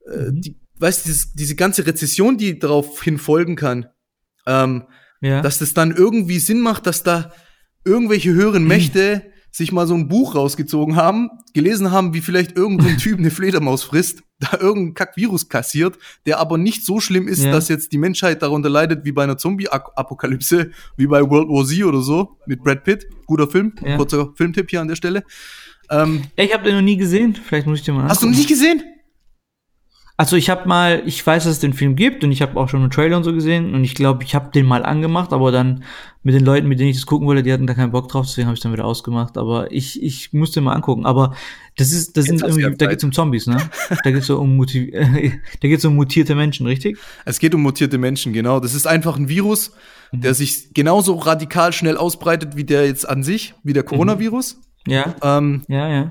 Äh, 0.07 0.31
mhm. 0.31 0.41
die, 0.41 0.61
weißt 0.79 1.07
du, 1.07 1.13
diese 1.35 1.57
ganze 1.57 1.87
Rezession, 1.87 2.37
die 2.37 2.59
darauf 2.59 3.03
hin 3.03 3.19
folgen 3.19 3.57
kann, 3.57 3.87
ähm, 4.47 4.85
ja. 5.21 5.41
dass 5.41 5.59
das 5.59 5.75
dann 5.75 5.91
irgendwie 5.91 6.39
Sinn 6.39 6.61
macht, 6.61 6.87
dass 6.87 7.03
da 7.03 7.33
irgendwelche 7.85 8.33
höheren 8.33 8.63
mhm. 8.63 8.69
Mächte 8.69 9.23
sich 9.57 9.73
mal 9.73 9.87
so 9.87 9.95
ein 9.95 10.09
Buch 10.09 10.35
rausgezogen 10.35 10.97
haben, 10.97 11.31
gelesen 11.55 11.91
haben, 11.91 12.13
wie 12.13 12.21
vielleicht 12.21 12.59
irgendein 12.59 12.99
Typ 12.99 13.19
eine 13.19 13.31
Fledermaus 13.31 13.85
frisst, 13.85 14.23
da 14.39 14.59
irgendein 14.61 14.93
Kackvirus 14.93 15.49
kassiert, 15.49 15.97
der 16.27 16.39
aber 16.39 16.59
nicht 16.59 16.85
so 16.85 17.01
schlimm 17.01 17.27
ist, 17.27 17.43
ja. 17.43 17.53
dass 17.53 17.69
jetzt 17.69 17.93
die 17.93 17.99
Menschheit 17.99 18.43
darunter 18.43 18.69
leidet 18.69 19.07
wie 19.07 19.13
bei 19.13 19.25
einer 19.25 19.39
Zombie-Apokalypse, 19.39 20.73
wie 20.99 21.07
bei 21.07 21.23
World 21.23 21.49
War 21.49 21.65
Z 21.65 21.85
oder 21.85 22.03
so, 22.03 22.37
mit 22.47 22.63
Brad 22.63 22.85
Pitt. 22.85 23.07
Guter 23.25 23.49
Film, 23.49 23.73
ja. 23.83 23.97
kurzer 23.97 24.33
Filmtipp 24.37 24.69
hier 24.69 24.83
an 24.83 24.89
der 24.89 24.97
Stelle. 24.97 25.25
Ähm, 25.91 26.23
ich 26.37 26.53
habe 26.53 26.65
den 26.65 26.75
noch 26.75 26.83
nie 26.83 26.97
gesehen. 26.97 27.35
Vielleicht 27.35 27.67
muss 27.67 27.81
ich 27.81 27.85
den 27.85 27.95
mal. 27.95 28.05
Hast 28.05 28.19
angucken. 28.19 28.33
du 28.33 28.37
noch 28.37 28.39
nie 28.39 28.47
gesehen? 28.47 28.83
Also 30.19 30.37
ich 30.37 30.49
habe 30.49 30.67
mal, 30.67 31.03
ich 31.05 31.27
weiß, 31.27 31.45
dass 31.45 31.55
es 31.55 31.59
den 31.61 31.75
Film 31.75 31.95
gibt 31.95 32.25
und 32.25 32.33
ich 32.33 32.41
habe 32.41 32.59
auch 32.59 32.71
schon 32.71 32.81
einen 32.81 32.91
Trailer 32.91 33.19
und 33.19 33.25
so 33.25 33.35
gesehen 33.35 33.75
und 33.75 33.85
ich 33.85 33.95
glaube, 33.95 34.25
ich 34.25 34.35
habe 34.35 34.51
den 34.51 34.65
mal 34.65 34.83
angemacht, 34.83 35.35
aber 35.35 35.53
dann 35.53 35.85
mit 36.23 36.35
den 36.35 36.43
Leuten, 36.43 36.69
mit 36.69 36.81
denen 36.81 36.89
ich 36.89 36.97
das 36.97 37.05
gucken 37.05 37.27
wollte, 37.27 37.43
die 37.43 37.53
hatten 37.53 37.67
da 37.67 37.75
keinen 37.75 37.93
Bock 37.93 38.09
drauf, 38.09 38.25
deswegen 38.27 38.47
habe 38.47 38.55
ich 38.55 38.63
dann 38.63 38.73
wieder 38.73 38.87
ausgemacht. 38.87 39.37
Aber 39.37 39.71
ich, 39.71 40.03
ich 40.03 40.33
musste 40.33 40.63
mal 40.63 40.73
angucken. 40.73 41.05
Aber 41.05 41.37
das 41.77 41.93
ist, 41.93 42.17
das 42.17 42.27
Jetzt 42.27 42.41
sind 42.41 42.49
irgendwie, 42.49 42.77
da 42.79 42.87
geht's 42.87 43.05
um 43.05 43.13
Zombies, 43.13 43.47
ne? 43.47 43.59
da 44.05 44.11
geht's 44.11 44.27
so 44.27 44.39
um 44.39 44.59
da 45.61 45.69
geht's 45.69 45.85
um 45.85 45.95
mutierte 45.95 46.35
Menschen, 46.35 46.67
richtig? 46.67 46.97
Es 47.27 47.39
geht 47.39 47.55
um 47.55 47.61
mutierte 47.61 47.99
Menschen, 47.99 48.33
genau. 48.33 48.59
Das 48.59 48.75
ist 48.75 48.87
einfach 48.87 49.19
ein 49.19 49.29
Virus, 49.29 49.73
mhm. 50.13 50.23
der 50.23 50.33
sich 50.33 50.73
genauso 50.73 51.15
radikal 51.17 51.75
schnell 51.75 51.99
ausbreitet 51.99 52.57
wie 52.57 52.65
der 52.65 52.87
jetzt 52.87 53.07
an 53.07 53.23
sich, 53.23 53.55
wie 53.63 53.75
der 53.75 53.85
mhm. 53.85 53.89
Ja. 54.87 55.15
Ähm, 55.23 55.63
ja, 55.69 55.89
ja. 55.89 56.11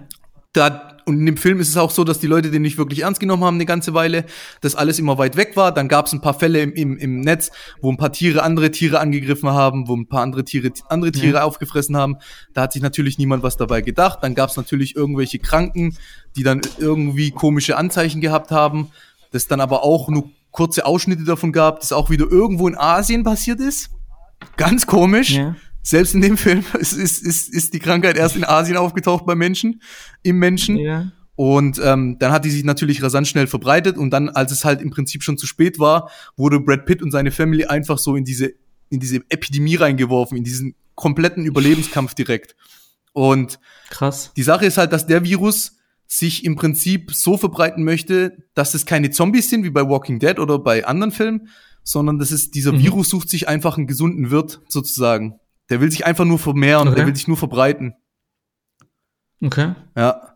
Da, 0.53 0.95
und 1.05 1.19
in 1.19 1.25
dem 1.25 1.37
Film 1.37 1.59
ist 1.59 1.69
es 1.69 1.77
auch 1.77 1.91
so, 1.91 2.03
dass 2.03 2.19
die 2.19 2.27
Leute 2.27 2.49
den 2.49 2.61
nicht 2.61 2.77
wirklich 2.77 3.01
ernst 3.01 3.19
genommen 3.19 3.43
haben 3.43 3.55
eine 3.55 3.65
ganze 3.65 3.93
Weile, 3.93 4.25
dass 4.61 4.73
alles 4.75 4.99
immer 4.99 5.17
weit 5.17 5.35
weg 5.35 5.55
war. 5.55 5.73
Dann 5.73 5.87
gab 5.87 6.07
es 6.07 6.13
ein 6.13 6.21
paar 6.21 6.33
Fälle 6.33 6.61
im, 6.61 6.73
im, 6.73 6.97
im 6.97 7.19
Netz, 7.19 7.51
wo 7.81 7.91
ein 7.91 7.97
paar 7.97 8.11
Tiere 8.11 8.41
andere 8.41 8.71
Tiere 8.71 8.99
angegriffen 8.99 9.49
haben, 9.49 9.87
wo 9.87 9.95
ein 9.95 10.07
paar 10.07 10.21
andere 10.21 10.45
Tiere 10.45 10.71
andere 10.89 11.11
Tiere 11.11 11.37
ja. 11.37 11.43
aufgefressen 11.43 11.95
haben. 11.97 12.17
Da 12.53 12.63
hat 12.63 12.73
sich 12.73 12.81
natürlich 12.81 13.17
niemand 13.17 13.43
was 13.43 13.57
dabei 13.57 13.81
gedacht. 13.81 14.19
Dann 14.21 14.33
gab 14.33 14.49
es 14.49 14.57
natürlich 14.57 14.95
irgendwelche 14.95 15.39
Kranken, 15.39 15.95
die 16.35 16.43
dann 16.43 16.61
irgendwie 16.79 17.31
komische 17.31 17.77
Anzeichen 17.77 18.21
gehabt 18.21 18.51
haben, 18.51 18.91
das 19.31 19.47
dann 19.47 19.59
aber 19.59 19.83
auch 19.83 20.09
nur 20.09 20.31
kurze 20.51 20.85
Ausschnitte 20.85 21.25
davon 21.25 21.51
gab, 21.51 21.81
das 21.81 21.91
auch 21.91 22.09
wieder 22.09 22.31
irgendwo 22.31 22.67
in 22.67 22.77
Asien 22.77 23.23
passiert 23.23 23.59
ist. 23.59 23.89
Ganz 24.57 24.87
komisch. 24.87 25.31
Ja. 25.31 25.55
Selbst 25.85 26.15
in 26.15 26.21
dem 26.21 26.35
Film 26.35 26.65
ist, 26.79 26.93
ist, 26.93 27.23
ist, 27.23 27.53
ist 27.53 27.73
die 27.73 27.79
Krankheit 27.79 28.17
erst 28.17 28.35
in 28.35 28.43
Asien 28.43 28.75
aufgetaucht 28.75 29.25
bei 29.25 29.35
Menschen, 29.35 29.81
im 30.23 30.39
Menschen. 30.39 30.77
Ja. 30.77 31.11
Und 31.35 31.79
ähm, 31.83 32.17
dann 32.17 32.31
hat 32.31 32.45
die 32.45 32.49
sich 32.49 32.63
natürlich 32.63 33.03
rasant 33.03 33.27
schnell 33.27 33.45
verbreitet 33.45 33.97
und 33.97 34.09
dann, 34.09 34.29
als 34.29 34.51
es 34.51 34.65
halt 34.65 34.81
im 34.81 34.89
Prinzip 34.89 35.21
schon 35.21 35.37
zu 35.37 35.45
spät 35.45 35.79
war, 35.79 36.09
wurde 36.37 36.59
Brad 36.59 36.85
Pitt 36.85 37.01
und 37.01 37.11
seine 37.11 37.31
Family 37.31 37.65
einfach 37.65 37.97
so 37.97 38.15
in 38.15 38.23
diese, 38.23 38.53
in 38.89 38.99
diese 38.99 39.17
Epidemie 39.29 39.75
reingeworfen, 39.75 40.37
in 40.37 40.43
diesen 40.43 40.75
kompletten 40.95 41.45
Überlebenskampf 41.45 42.13
direkt. 42.15 42.55
Und 43.13 43.59
krass. 43.89 44.31
Die 44.35 44.43
Sache 44.43 44.65
ist 44.65 44.77
halt, 44.77 44.91
dass 44.91 45.07
der 45.07 45.23
Virus 45.23 45.77
sich 46.07 46.45
im 46.45 46.55
Prinzip 46.55 47.13
so 47.13 47.37
verbreiten 47.37 47.83
möchte, 47.83 48.37
dass 48.53 48.73
es 48.73 48.85
keine 48.85 49.11
Zombies 49.11 49.49
sind 49.49 49.63
wie 49.65 49.69
bei 49.69 49.87
Walking 49.87 50.19
Dead 50.19 50.39
oder 50.39 50.57
bei 50.57 50.85
anderen 50.85 51.11
Filmen, 51.11 51.49
sondern 51.83 52.17
das 52.17 52.31
ist 52.31 52.55
dieser 52.55 52.71
mhm. 52.71 52.79
Virus 52.79 53.09
sucht 53.09 53.29
sich 53.29 53.47
einfach 53.47 53.77
einen 53.77 53.87
gesunden 53.87 54.31
Wirt 54.31 54.61
sozusagen. 54.69 55.39
Der 55.69 55.81
will 55.81 55.91
sich 55.91 56.05
einfach 56.05 56.25
nur 56.25 56.39
vermehren, 56.39 56.87
okay. 56.87 56.97
der 56.97 57.07
will 57.07 57.15
sich 57.15 57.27
nur 57.27 57.37
verbreiten. 57.37 57.95
Okay. 59.41 59.73
Ja. 59.95 60.35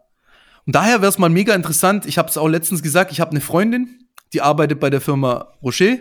Und 0.65 0.75
daher 0.75 1.01
wäre 1.01 1.09
es 1.09 1.17
mal 1.17 1.29
mega 1.29 1.55
interessant. 1.55 2.05
Ich 2.05 2.17
habe 2.17 2.29
es 2.29 2.37
auch 2.37 2.47
letztens 2.47 2.83
gesagt, 2.83 3.11
ich 3.11 3.19
habe 3.19 3.31
eine 3.31 3.41
Freundin, 3.41 4.07
die 4.33 4.41
arbeitet 4.41 4.79
bei 4.79 4.89
der 4.89 5.01
Firma 5.01 5.53
Rocher. 5.63 5.97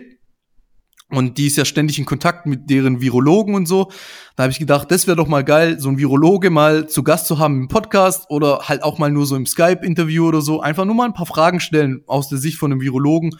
Und 1.11 1.39
die 1.39 1.47
ist 1.47 1.57
ja 1.57 1.65
ständig 1.65 1.97
in 1.97 2.05
Kontakt 2.05 2.45
mit 2.45 2.69
deren 2.69 3.01
Virologen 3.01 3.55
und 3.55 3.67
so. 3.67 3.91
Da 4.35 4.43
habe 4.43 4.51
ich 4.51 4.59
gedacht, 4.59 4.91
das 4.91 5.07
wäre 5.07 5.17
doch 5.17 5.27
mal 5.27 5.43
geil, 5.43 5.79
so 5.79 5.89
ein 5.89 5.97
Virologe 5.97 6.51
mal 6.51 6.87
zu 6.87 7.01
Gast 7.01 7.25
zu 7.25 7.39
haben 7.39 7.61
im 7.61 7.67
Podcast 7.67 8.29
oder 8.29 8.67
halt 8.67 8.83
auch 8.83 8.99
mal 8.99 9.09
nur 9.09 9.25
so 9.25 9.35
im 9.35 9.47
Skype-Interview 9.47 10.27
oder 10.27 10.41
so. 10.41 10.61
Einfach 10.61 10.85
nur 10.85 10.93
mal 10.93 11.05
ein 11.05 11.15
paar 11.15 11.25
Fragen 11.25 11.59
stellen 11.61 12.03
aus 12.05 12.29
der 12.29 12.37
Sicht 12.37 12.57
von 12.59 12.71
einem 12.71 12.81
Virologen 12.81 13.31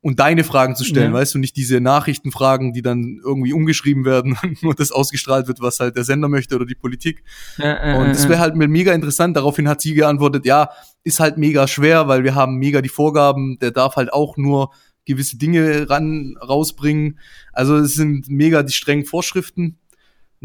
und 0.00 0.20
deine 0.20 0.44
Fragen 0.44 0.76
zu 0.76 0.84
stellen, 0.84 1.12
ja. 1.12 1.18
weißt 1.18 1.34
du, 1.34 1.38
nicht 1.38 1.56
diese 1.56 1.80
Nachrichtenfragen, 1.80 2.72
die 2.72 2.82
dann 2.82 3.20
irgendwie 3.24 3.52
umgeschrieben 3.52 4.04
werden 4.04 4.38
und 4.42 4.62
nur 4.62 4.74
das 4.74 4.92
ausgestrahlt 4.92 5.48
wird, 5.48 5.60
was 5.60 5.80
halt 5.80 5.96
der 5.96 6.04
Sender 6.04 6.28
möchte 6.28 6.54
oder 6.54 6.66
die 6.66 6.74
Politik. 6.74 7.24
Ja, 7.58 7.98
und 7.98 8.10
es 8.10 8.28
wäre 8.28 8.38
halt 8.38 8.54
mega 8.56 8.92
interessant. 8.92 9.36
Daraufhin 9.36 9.68
hat 9.68 9.80
sie 9.80 9.94
geantwortet, 9.94 10.46
ja, 10.46 10.70
ist 11.04 11.20
halt 11.20 11.38
mega 11.38 11.66
schwer, 11.66 12.08
weil 12.08 12.24
wir 12.24 12.34
haben 12.34 12.56
mega 12.56 12.82
die 12.82 12.88
Vorgaben, 12.88 13.58
der 13.60 13.70
darf 13.70 13.96
halt 13.96 14.12
auch 14.12 14.36
nur 14.36 14.70
gewisse 15.06 15.38
Dinge 15.38 15.88
ran 15.88 16.36
rausbringen. 16.36 17.18
Also 17.52 17.76
es 17.76 17.94
sind 17.94 18.28
mega 18.28 18.62
die 18.62 18.72
strengen 18.72 19.06
Vorschriften. 19.06 19.78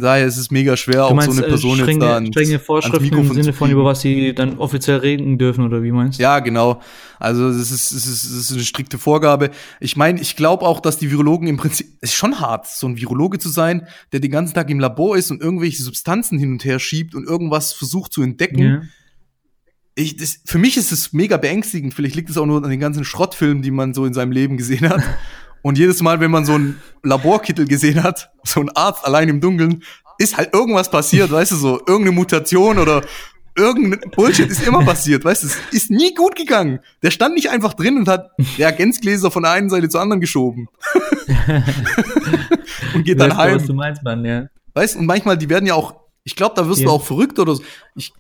Daher 0.01 0.25
ist 0.25 0.37
es 0.37 0.51
mega 0.51 0.75
schwer, 0.75 0.95
Du 0.95 1.03
auch 1.03 1.13
meinst 1.13 1.35
so 1.35 1.41
eine 1.41 1.47
Person 1.47 1.79
äh, 1.79 1.81
strenge, 1.83 1.99
jetzt 1.99 2.01
da 2.01 2.13
ans, 2.15 2.29
strenge 2.29 2.49
ans 2.49 2.65
Vorschriften 2.65 2.97
im 2.97 3.09
Mikrofon 3.09 3.35
Sinne 3.35 3.53
von, 3.53 3.71
über 3.71 3.85
was 3.85 4.01
sie 4.01 4.33
dann 4.33 4.57
offiziell 4.57 4.97
reden 4.97 5.37
dürfen, 5.37 5.63
oder 5.63 5.83
wie 5.83 5.91
meinst 5.91 6.19
du? 6.19 6.23
Ja, 6.23 6.39
genau. 6.39 6.81
Also 7.19 7.47
es 7.47 7.71
ist, 7.71 7.91
es 7.91 8.07
ist, 8.07 8.25
es 8.25 8.31
ist 8.31 8.51
eine 8.51 8.63
strikte 8.63 8.97
Vorgabe. 8.97 9.51
Ich 9.79 9.95
meine, 9.95 10.19
ich 10.19 10.35
glaube 10.35 10.65
auch, 10.65 10.79
dass 10.79 10.97
die 10.97 11.11
Virologen 11.11 11.47
im 11.47 11.57
Prinzip, 11.57 11.87
es 12.01 12.09
ist 12.09 12.15
schon 12.15 12.39
hart, 12.39 12.67
so 12.67 12.87
ein 12.87 12.97
Virologe 12.97 13.39
zu 13.39 13.49
sein, 13.49 13.87
der 14.11 14.19
den 14.19 14.31
ganzen 14.31 14.55
Tag 14.55 14.69
im 14.69 14.79
Labor 14.79 15.15
ist 15.15 15.31
und 15.31 15.41
irgendwelche 15.41 15.83
Substanzen 15.83 16.37
hin 16.39 16.51
und 16.51 16.65
her 16.65 16.79
schiebt 16.79 17.15
und 17.15 17.25
irgendwas 17.25 17.73
versucht 17.73 18.11
zu 18.11 18.23
entdecken. 18.23 18.59
Ja. 18.59 18.81
Ich, 19.95 20.15
das, 20.17 20.39
für 20.45 20.57
mich 20.57 20.77
ist 20.77 20.91
es 20.91 21.13
mega 21.13 21.37
beängstigend. 21.37 21.93
Vielleicht 21.93 22.15
liegt 22.15 22.29
es 22.29 22.37
auch 22.37 22.45
nur 22.45 22.63
an 22.63 22.69
den 22.69 22.79
ganzen 22.79 23.05
Schrottfilmen, 23.05 23.61
die 23.61 23.71
man 23.71 23.93
so 23.93 24.05
in 24.05 24.13
seinem 24.13 24.31
Leben 24.31 24.57
gesehen 24.57 24.89
hat. 24.89 25.03
Und 25.62 25.78
jedes 25.78 26.02
Mal, 26.02 26.19
wenn 26.19 26.32
man 26.32 26.45
so 26.45 26.54
einen 26.54 26.82
Laborkittel 27.04 27.67
gesehen 27.67 28.04
hat, 28.04 28.32
so 28.43 28.62
ein 28.62 28.69
Arzt 28.76 29.06
allein 29.06 29.30
im 29.30 29.41
Dunkeln, 29.41 29.84
ist 30.17 30.38
halt 30.38 30.54
irgendwas 30.54 30.89
passiert, 30.89 31.32
weißt 31.32 31.52
du, 31.52 31.56
so 31.56 31.78
irgendeine 31.80 32.12
Mutation 32.12 32.80
oder 32.80 33.02
irgendein 33.56 34.10
Bullshit 34.12 34.50
ist 34.50 34.65
immer 34.65 34.84
passiert, 34.86 35.26
weißt 35.26 35.43
du, 35.43 35.47
es 35.47 35.58
ist 35.71 35.91
nie 35.91 36.13
gut 36.15 36.36
gegangen. 36.36 36.80
Der 37.04 37.12
stand 37.12 37.36
nicht 37.36 37.50
einfach 37.50 37.74
drin 37.74 37.97
und 37.97 38.08
hat 38.08 38.30
Reagenzgläser 38.58 39.30
von 39.32 39.43
der 39.43 39.52
einen 39.52 39.69
Seite 39.69 39.89
zur 39.89 40.02
anderen 40.02 40.21
geschoben. 40.21 40.67
und 42.93 43.04
geht 43.04 43.19
dann 43.19 43.32
Weißt 43.32 43.32
du, 43.32 43.38
was 43.38 43.62
heim. 43.62 43.67
du 43.67 43.74
meinst, 43.74 44.04
Mann, 44.04 44.26
ja. 44.26 44.47
Weißt 44.74 44.95
und 44.95 45.06
manchmal, 45.06 45.38
die 45.38 45.50
werden 45.50 45.65
ja 45.65 45.74
auch, 45.74 45.95
ich 46.24 46.36
glaube, 46.36 46.56
da 46.56 46.67
wirst 46.67 46.80
Ja. 46.82 46.86
du 46.88 46.91
auch 46.91 47.04
verrückt 47.04 47.39
oder 47.39 47.56
so. 47.56 47.63
Ich, 47.95 48.13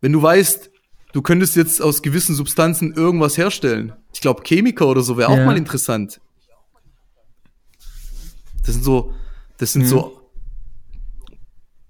wenn 0.00 0.12
du 0.12 0.22
weißt, 0.22 0.70
du 1.12 1.22
könntest 1.22 1.56
jetzt 1.56 1.80
aus 1.82 2.02
gewissen 2.02 2.34
Substanzen 2.34 2.92
irgendwas 2.94 3.36
herstellen. 3.38 3.92
Ich 4.12 4.20
glaube, 4.20 4.42
Chemiker 4.44 4.86
oder 4.86 5.02
so 5.02 5.16
wäre 5.16 5.28
auch 5.28 5.36
Ja. 5.36 5.44
mal 5.44 5.56
interessant. 5.56 6.20
Das 8.70 8.74
sind 8.76 8.84
so, 8.84 9.12
das 9.58 9.72
sind 9.72 9.82
Ja. 9.82 9.88
so, 9.88 10.30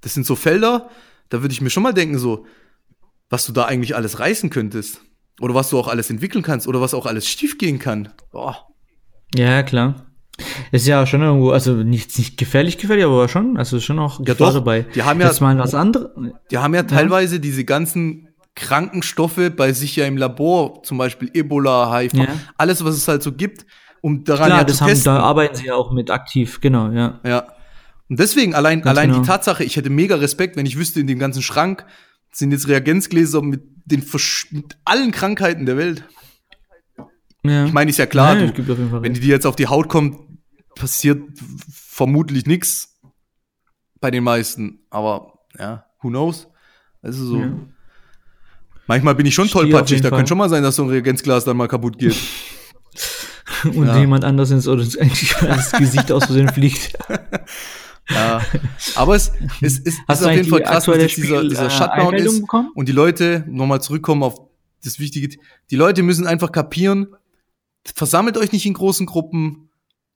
das 0.01 0.15
sind 0.15 0.27
so 0.27 0.35
Felder, 0.37 0.89
da 1.29 1.43
würde 1.43 1.53
ich 1.53 1.61
mir 1.61 1.71
schon 1.71 1.83
mal 1.83 1.93
denken, 1.93 2.19
so, 2.19 2.47
was 3.29 3.47
du 3.47 3.53
da 3.53 3.67
eigentlich 3.67 3.95
alles 3.95 4.19
reißen 4.19 4.51
könntest. 4.51 5.03
Oder 5.41 5.55
was 5.55 5.71
du 5.71 5.79
auch 5.79 5.89
alles 5.89 6.11
entwickeln 6.11 6.43
kannst 6.43 6.69
oder 6.69 6.81
was 6.83 6.93
auch 6.93 7.07
alles 7.07 7.27
schiefgehen 7.27 7.79
kann. 7.79 8.13
Boah. 8.31 8.67
Ja, 9.35 9.63
klar. 9.63 10.07
Ist 10.73 10.87
ja 10.87 11.07
schon 11.07 11.23
irgendwo, 11.23 11.51
also 11.51 11.75
nicht, 11.77 12.17
nicht 12.19 12.37
gefährlich, 12.37 12.77
gefährlich, 12.79 13.05
aber 13.07 13.29
schon, 13.29 13.57
also 13.57 13.79
schon 13.81 13.99
auch 13.99 14.23
Gefahr 14.23 14.49
doch. 14.49 14.55
dabei. 14.55 14.83
Die 14.95 15.03
haben 15.03 15.21
ja- 15.21 15.29
Jetzt 15.29 15.41
mal 15.41 15.57
was 15.59 15.75
anderes. 15.75 16.11
Die 16.51 16.59
haben 16.59 16.75
ja 16.75 16.83
teilweise 16.83 17.41
diese 17.41 17.65
ganzen 17.65 18.29
Krankenstoffe 18.55 19.51
bei 19.57 19.73
sich 19.73 19.97
ja 19.97 20.07
im 20.07 20.17
Labor, 20.19 20.83
zum 20.83 20.99
Beispiel 20.99 21.31
Ebola, 21.33 21.91
HIV, 21.95 22.15
Ja. 22.15 22.27
alles, 22.59 22.85
was 22.85 22.97
es 22.97 23.07
halt 23.09 23.23
so 23.23 23.33
gibt, 23.33 23.65
um 24.01 24.25
daran 24.25 24.47
Klar, 24.47 24.59
ja 24.59 24.65
das 24.65 24.77
zu 24.79 24.83
haben, 24.83 24.91
testen. 24.91 25.15
da 25.15 25.21
arbeiten 25.21 25.55
sie 25.57 25.67
ja 25.67 25.75
auch 25.75 25.93
mit 25.93 26.11
aktiv, 26.11 26.61
genau, 26.61 26.91
ja. 26.91 27.21
Ja. 27.25 27.47
Und 28.09 28.19
deswegen 28.19 28.55
allein, 28.55 28.81
Ganz 28.83 28.97
allein 28.99 29.11
genau. 29.11 29.23
die 29.23 29.27
Tatsache, 29.29 29.63
ich 29.65 29.77
hätte 29.77 29.91
mega 29.91 30.17
Respekt, 30.17 30.57
wenn 30.57 30.67
ich 30.67 30.77
wüsste, 30.77 31.01
in 31.01 31.07
dem 31.07 31.19
ganzen 31.19 31.43
Schrank 31.43 31.85
sind 32.33 32.51
jetzt 32.53 32.67
Reagenzgläser 32.69 33.43
mit 33.43 33.63
den 33.85 34.03
Versch 34.03 34.49
mit 34.53 34.77
allen 34.85 35.11
Krankheiten 35.13 35.67
der 35.67 35.77
Welt. 35.77 36.05
ja. 37.45 37.65
Ich 37.67 37.73
meine, 37.73 37.91
ist 37.91 37.99
ja 37.99 38.07
klar, 38.07 38.37
Ja, 38.39 38.47
du, 38.51 39.03
wenn 39.03 39.15
die 39.15 39.21
dir 39.21 39.29
jetzt 39.35 39.47
auf 39.47 39.57
die 39.57 39.67
Haut 39.69 39.89
kommt, 39.89 40.19
passiert 40.77 41.21
vermutlich 41.73 42.47
nichts 42.47 42.99
bei 44.01 44.11
den 44.11 44.25
meisten. 44.25 44.81
Aber 44.91 45.41
ja, 45.59 45.85
who 46.03 46.09
knows? 46.09 46.49
Also 47.03 47.25
so. 47.25 47.41
Ja. 47.41 47.53
Manchmal 48.87 49.15
bin 49.15 49.27
ich 49.27 49.35
schon 49.35 49.49
Stehe 49.49 49.63
tollpatschig. 49.65 50.01
Da 50.01 50.09
Fall. 50.09 50.19
könnte 50.19 50.29
schon 50.31 50.39
mal 50.39 50.49
sein, 50.49 50.63
dass 50.63 50.77
so 50.77 50.83
ein 50.83 50.89
Reagenzglas 50.89 51.45
dann 51.45 51.57
mal 51.57 51.69
kaputt 51.69 51.99
geht. 51.99 52.17
Und 53.75 53.87
Ja. 53.87 53.99
jemand 53.99 54.25
anders 54.25 54.51
ins 54.51 54.67
oder 54.69 54.83
eigentlich 55.01 55.35
das 55.41 55.73
Gesicht 55.73 56.11
aus 56.13 56.25
Versehen 56.27 56.49
fliegt. 56.53 56.97
ja. 58.09 58.41
Aber 58.97 59.15
es, 59.17 59.33
es, 59.61 59.79
es 59.85 59.95
Hast 60.09 60.21
ist 60.21 60.27
auf 60.27 60.33
jeden 60.33 60.49
Fall 60.49 60.63
krass, 60.63 60.77
aktuelle 60.89 61.03
jetzt 61.03 61.17
dieser, 61.17 61.43
dieser 61.43 61.67
äh, 61.67 61.71
Shutdown 61.71 61.91
Einmeldung 62.07 62.35
ist. 62.35 62.41
bekommen? 62.43 62.71
Und 62.75 62.89
die 62.89 62.93
Leute, 62.93 63.45
nochmal 63.49 63.81
zurückkommen 63.81 64.23
auf 64.23 64.41
das 64.85 64.99
Wichtige, 64.99 65.37
die 65.71 65.77
Leute 65.77 66.03
müssen 66.03 66.27
einfach 66.27 66.53
kapieren, 66.53 67.09
versammelt 67.95 68.37
euch 68.39 68.53
nicht 68.53 68.67
in 68.67 68.75
großen 68.75 69.07
Gruppen 69.07 69.69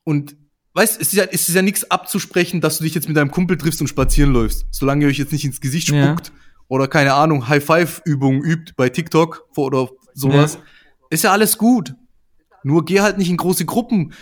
und 0.05 0.37
weißt, 0.75 1.01
es 1.01 1.09
ist 1.09 1.15
ja, 1.15 1.25
es 1.25 1.49
ist 1.49 1.55
ja 1.55 1.63
nichts 1.63 1.91
abzusprechen, 1.91 2.61
dass 2.61 2.79
du 2.79 2.85
dich 2.85 2.95
jetzt 2.95 3.09
mit 3.09 3.17
deinem 3.17 3.31
Kumpel 3.31 3.57
triffst 3.57 3.81
und 3.81 3.87
spazieren 3.87 4.33
läufst. 4.33 4.67
Solange 4.71 5.05
ihr 5.05 5.09
euch 5.11 5.19
jetzt 5.19 5.33
nicht 5.33 5.45
ins 5.45 5.61
Gesicht 5.61 5.89
Ja. 5.91 6.07
spuckt 6.07 6.33
oder 6.69 6.89
keine 6.89 7.15
Ahnung, 7.15 7.47
High-Five-Übungen 7.49 8.43
übt 8.43 8.73
bei 8.77 8.89
TikTok 8.89 9.47
oder 9.57 9.89
sowas. 10.15 10.55
Ja. 10.55 10.61
Ist 11.11 11.25
ja 11.25 11.33
alles 11.33 11.59
gut. 11.59 11.95
Nur 12.67 12.85
geh 12.85 13.01
halt 13.01 13.19
nicht 13.19 13.29
in 13.31 13.37
große 13.37 13.65
Gruppen. 13.67 14.13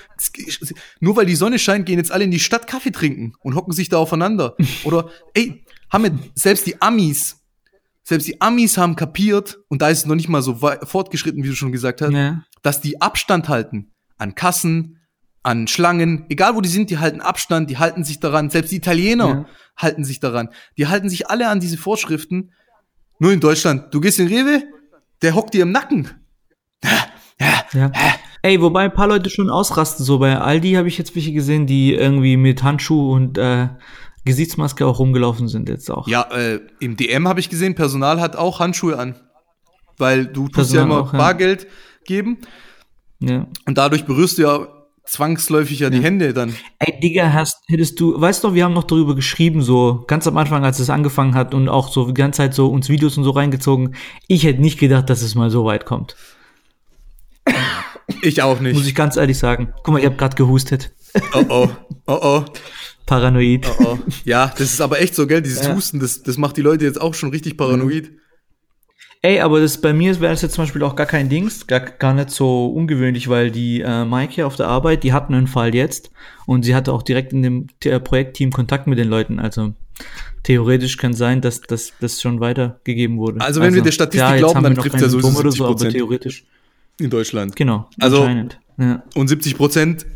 Nur 1.01 1.17
weil 1.17 1.27
die 1.27 1.37
Sonne 1.37 1.59
scheint, 1.59 1.87
gehen 1.87 1.99
jetzt 1.99 2.13
alle 2.13 2.25
in 2.25 2.31
die 2.31 2.41
Stadt 2.41 2.67
Kaffee 2.67 2.91
trinken 2.91 3.33
und 3.41 3.55
hocken 3.55 3.73
sich 3.73 3.89
da 3.89 3.97
aufeinander. 3.99 4.57
Oder, 4.85 5.09
ey, 5.35 5.65
haben 5.91 6.05
wir, 6.05 6.19
selbst 6.35 6.67
die 6.67 6.83
Amis, 6.83 7.39
selbst 8.03 8.27
die 8.27 8.41
Amis 8.41 8.77
haben 8.77 8.97
kapiert, 8.97 9.61
und 9.69 9.81
da 9.81 9.89
ist 9.89 9.99
es 9.99 10.07
noch 10.07 10.17
nicht 10.17 10.29
mal 10.29 10.43
so 10.43 10.61
wei- 10.61 10.79
fortgeschritten, 10.85 11.43
wie 11.45 11.49
du 11.49 11.55
schon 11.55 11.71
gesagt 11.73 12.03
hast, 12.03 12.13
Ja. 12.13 12.43
dass 12.63 12.81
die 12.81 13.01
Abstand 13.01 13.49
halten. 13.49 13.93
An 14.19 14.35
Kassen, 14.35 14.99
an 15.45 15.67
Schlangen, 15.69 16.27
egal 16.29 16.55
wo 16.57 16.61
die 16.61 16.69
sind, 16.69 16.91
die 16.91 16.99
halten 16.99 17.21
Abstand, 17.21 17.71
die 17.71 17.79
halten 17.79 18.03
sich 18.05 18.19
daran. 18.21 18.51
Selbst 18.51 18.71
die 18.73 18.77
Italiener 18.77 19.29
Ja. 19.29 19.47
halten 19.77 20.05
sich 20.05 20.19
daran. 20.21 20.49
Die 20.77 20.87
halten 20.89 21.09
sich 21.09 21.29
alle 21.31 21.49
an 21.49 21.61
diese 21.61 21.79
Vorschriften. 21.79 22.53
Nur 23.19 23.33
in 23.33 23.41
Deutschland. 23.41 23.93
Du 23.95 24.01
gehst 24.01 24.19
in 24.19 24.27
Rewe, 24.29 24.65
der 25.23 25.35
hockt 25.37 25.55
dir 25.55 25.63
im 25.63 25.71
Nacken. 25.73 26.09
Ja. 27.75 27.91
Ey, 28.43 28.61
wobei 28.61 28.85
ein 28.85 28.93
paar 28.93 29.07
Leute 29.07 29.31
schon 29.31 29.51
ausrasten. 29.51 30.05
So 30.05 30.19
bei 30.19 30.37
Aldi 30.37 30.73
habe 30.73 30.89
ich 30.89 30.99
jetzt 30.99 31.15
welche 31.15 31.33
gesehen, 31.33 31.67
die 31.67 31.95
irgendwie 31.95 32.37
mit 32.37 32.63
Handschuh 32.63 33.13
und 33.13 33.39
äh, 33.39 33.69
Gesichtsmaske 34.25 34.87
auch 34.87 34.99
rumgelaufen 34.99 35.49
sind 35.49 35.69
jetzt 35.69 35.91
auch. 35.91 36.09
Ja, 36.09 36.23
äh, 36.33 36.61
im 36.81 36.97
DM 36.97 37.29
habe 37.29 37.41
ich 37.41 37.49
gesehen, 37.49 37.75
Personal 37.75 38.21
hat 38.21 38.37
auch 38.37 38.61
Handschuhe 38.61 38.99
an. 38.99 39.15
Weil 39.99 40.27
du 40.27 40.45
tust 40.45 40.55
Personal 40.55 40.77
ja 40.77 40.85
immer 40.85 41.03
auch, 41.03 41.13
ja. 41.13 41.19
Bargeld 41.19 41.67
geben 42.05 42.39
ja. 43.21 43.47
und 43.67 43.79
dadurch 43.79 44.05
berührst 44.05 44.39
du 44.39 44.43
ja 44.43 44.67
zwangsläufig 45.05 45.81
ja 45.81 45.91
die 45.91 46.01
Hände 46.01 46.33
dann. 46.33 46.55
Ey, 46.79 46.99
Digga, 47.01 47.33
hast, 47.33 47.59
hättest 47.69 48.01
du, 48.01 48.21
weißt 48.21 48.43
du, 48.45 48.55
wir 48.55 48.65
haben 48.65 48.73
noch 48.73 48.85
darüber 48.85 49.15
geschrieben, 49.15 49.63
so 49.63 50.05
ganz 50.07 50.27
am 50.27 50.37
Anfang, 50.37 50.65
als 50.65 50.79
es 50.79 50.91
angefangen 50.91 51.35
hat 51.35 51.55
und 51.55 51.69
auch 51.69 51.93
so 51.93 52.07
die 52.07 52.15
ganze 52.15 52.39
Zeit 52.39 52.55
so 52.55 52.69
uns 52.69 52.89
Videos 52.89 53.19
und 53.19 53.25
so 53.25 53.31
reingezogen. 53.31 53.95
Ich 54.29 54.45
hätte 54.45 54.61
nicht 54.61 54.79
gedacht, 54.79 55.11
dass 55.11 55.23
es 55.23 55.35
mal 55.35 55.51
so 55.51 55.65
weit 55.65 55.85
kommt. 55.85 56.17
Ich 58.23 58.43
auch 58.43 58.61
Muss 58.61 58.73
nicht. 58.73 58.87
ich 58.87 58.95
ganz 58.95 59.17
ehrlich 59.17 59.39
sagen. 59.39 59.73
Guck 59.83 59.95
mal, 59.95 59.99
ich 59.99 60.07
habe 60.07 60.17
gerade 60.17 60.37
gehustet. 60.37 60.93
Oh 61.35 61.45
oh, 61.49 61.69
oh 62.07 62.19
oh, 62.23 62.45
Paranoid. 63.07 63.67
oh 63.81 63.85
oh. 63.85 63.99
Ja, 64.25 64.47
das 64.47 64.73
ist 64.73 64.81
aber 64.81 65.01
echt 65.01 65.15
so, 65.15 65.27
gell, 65.27 65.43
dieses 65.43 65.65
Ja. 65.65 65.75
Husten, 65.75 66.01
das, 66.01 66.23
das 66.23 66.39
macht 66.39 66.57
die 66.57 66.63
Leute 66.63 66.85
jetzt 66.85 67.01
auch 67.01 67.15
schon 67.15 67.31
richtig 67.31 67.57
paranoid. 67.57 68.11
Ey, 69.25 69.39
aber 69.41 69.61
das 69.61 69.81
bei 69.81 69.93
mir 69.93 70.19
wäre 70.21 70.33
das 70.33 70.43
jetzt 70.43 70.55
zum 70.55 70.65
Beispiel 70.65 70.83
auch 70.83 70.97
gar 70.97 71.07
kein 71.07 71.29
Dings, 71.29 71.69
gar, 71.69 71.81
gar 71.81 72.13
nicht 72.13 72.31
so 72.31 72.67
ungewöhnlich, 72.67 73.29
weil 73.29 73.53
die 73.53 73.81
äh, 73.81 74.05
Maike 74.05 74.35
hier 74.35 74.47
auf 74.49 74.57
der 74.57 74.67
Arbeit, 74.67 75.05
die 75.05 75.13
hatten 75.13 75.35
einen 75.35 75.47
Fall 75.47 75.75
jetzt 75.77 76.11
und 76.47 76.65
sie 76.65 76.75
hatte 76.75 76.93
auch 76.93 77.03
direkt 77.05 77.33
in 77.33 77.43
dem 77.43 77.67
äh, 77.85 78.01
Projektteam 78.01 78.51
Kontakt 78.51 78.89
mit 78.89 78.99
den 78.99 79.09
Leuten. 79.09 79.39
Also 79.39 79.75
theoretisch 80.43 80.97
kann 80.97 81.15
sein, 81.15 81.41
dass 81.41 81.61
das 81.61 82.21
schon 82.21 82.41
weitergegeben 82.41 83.19
wurde. 83.19 83.41
Also, 83.41 83.61
wenn 83.61 83.75
wir 83.75 83.83
der 83.83 83.93
Statistik 83.93 84.29
jetzt 84.29 84.39
glauben, 84.39 84.63
dann 84.63 84.75
trifft's 84.75 84.93
keine 84.93 85.05
ja 85.05 85.09
so 85.09 85.21
Symptome 85.21 85.39
oder 85.39 85.53
so, 85.53 85.67
70%. 85.67 85.69
aber 85.69 85.89
theoretisch. 85.91 86.45
In 86.99 87.11
Deutschland. 87.11 87.57
Genau. 87.57 87.89
Also- 88.01 88.23
anscheinend. 88.23 88.59
Ja. 88.79 89.03
Und 89.15 89.29
70 89.29 89.57
Prozent, 89.57 90.07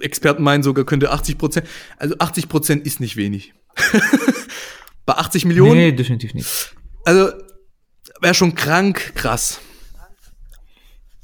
Experten 0.00 0.42
meinen 0.42 0.62
sogar, 0.62 0.84
könnte 0.84 1.10
80 1.10 1.38
Prozent, 1.38 1.66
also 1.96 2.16
80 2.18 2.48
Prozent 2.48 2.86
ist 2.86 3.00
nicht 3.00 3.16
wenig. 3.16 3.54
Bei 5.06 5.14
80 5.14 5.44
Millionen, 5.46 5.74
Nee, 5.74 5.92
definitiv 5.92 6.34
nicht. 6.34 6.74
also 7.04 7.30
wäre 8.20 8.34
schon 8.34 8.54
krank 8.54 9.12
krass. 9.14 9.60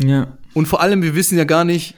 Ja. 0.01 0.39
Und 0.55 0.67
vor 0.67 0.81
allem, 0.81 1.03
wir 1.03 1.15
wissen 1.15 1.37
ja 1.37 1.45
gar 1.45 1.65
nicht, 1.65 1.97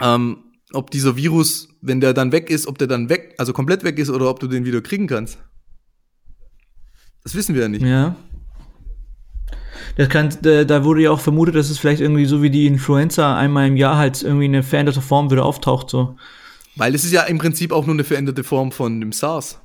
ähm, 0.00 0.38
ob 0.72 0.90
dieser 0.90 1.16
Virus, 1.16 1.68
wenn 1.80 2.00
der 2.00 2.12
dann 2.14 2.32
weg 2.32 2.50
ist, 2.50 2.66
ob 2.66 2.78
der 2.78 2.88
dann 2.88 3.08
weg, 3.08 3.34
also 3.38 3.52
komplett 3.52 3.84
weg 3.84 3.98
ist 3.98 4.10
oder 4.10 4.28
ob 4.28 4.40
du 4.40 4.46
den 4.48 4.64
wieder 4.64 4.80
kriegen 4.80 5.06
kannst. 5.06 5.38
Das 7.24 7.34
wissen 7.34 7.54
wir 7.54 7.62
ja 7.62 7.68
nicht. 7.68 7.82
Ja. 7.82 8.16
Das 9.96 10.08
kann, 10.08 10.30
da, 10.42 10.64
da 10.64 10.84
wurde 10.84 11.02
ja 11.02 11.10
auch 11.10 11.20
vermutet, 11.20 11.54
dass 11.54 11.70
es 11.70 11.78
vielleicht 11.78 12.00
irgendwie 12.00 12.24
so 12.24 12.42
wie 12.42 12.50
die 12.50 12.66
Influenza 12.66 13.36
einmal 13.36 13.68
im 13.68 13.76
Jahr 13.76 13.96
halt 13.98 14.22
irgendwie 14.22 14.46
in 14.46 14.54
eine 14.54 14.62
veränderte 14.62 15.02
Form 15.02 15.30
wieder 15.30 15.44
auftaucht, 15.44 15.90
so. 15.90 16.16
Weil 16.76 16.94
es 16.94 17.04
ist 17.04 17.12
ja 17.12 17.22
im 17.22 17.38
Prinzip 17.38 17.72
auch 17.72 17.84
nur 17.86 17.94
eine 17.94 18.04
veränderte 18.04 18.44
Form 18.44 18.72
von 18.72 19.00
dem 19.00 19.12
SARS. 19.12 19.60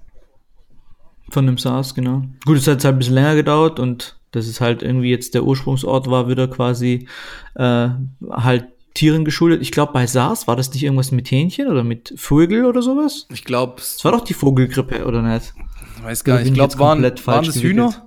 Von 1.30 1.46
dem 1.46 1.58
SARS, 1.58 1.96
genau. 1.96 2.24
Gut, 2.46 2.58
es 2.58 2.68
hat 2.68 2.84
halt 2.84 2.96
ein 2.96 3.00
bisschen 3.00 3.16
länger 3.16 3.36
gedauert 3.36 3.80
und 3.80 4.18
das 4.32 4.48
ist 4.48 4.60
halt 4.60 4.84
irgendwie 4.84 5.10
jetzt 5.10 5.34
der 5.34 5.44
Ursprungsort 5.44 6.10
war 6.10 6.28
wieder 6.28 6.48
quasi 6.48 7.08
äh, 7.56 7.90
halt 8.30 8.66
Tieren 8.94 9.26
geschuldet. 9.26 9.62
Ich 9.62 9.72
glaube, 9.72 9.94
bei 9.94 10.08
SARS 10.08 10.48
war 10.48 10.56
das 10.56 10.74
nicht 10.74 10.84
irgendwas 10.84 11.12
mit 11.12 11.30
Hähnchen 11.30 11.68
oder 11.68 11.84
mit 11.84 12.14
Vögel 12.18 12.66
oder 12.66 12.82
sowas? 12.82 13.28
Ich 13.32 13.44
glaube, 13.44 13.76
Das 13.78 14.04
war 14.04 14.12
doch 14.12 14.24
die 14.24 14.34
Vogelgrippe, 14.34 15.06
oder 15.06 15.22
nicht? 15.22 15.54
weiß 16.02 16.24
gar 16.24 16.36
nicht, 16.36 16.48
ich 16.48 16.52
ich 16.52 16.58
jetzt 16.58 16.78
glaube, 16.78 16.84
waren, 16.84 16.98
komplett 16.98 17.28
waren 17.28 17.46
das? 17.46 17.62
Hühner? 17.62 18.07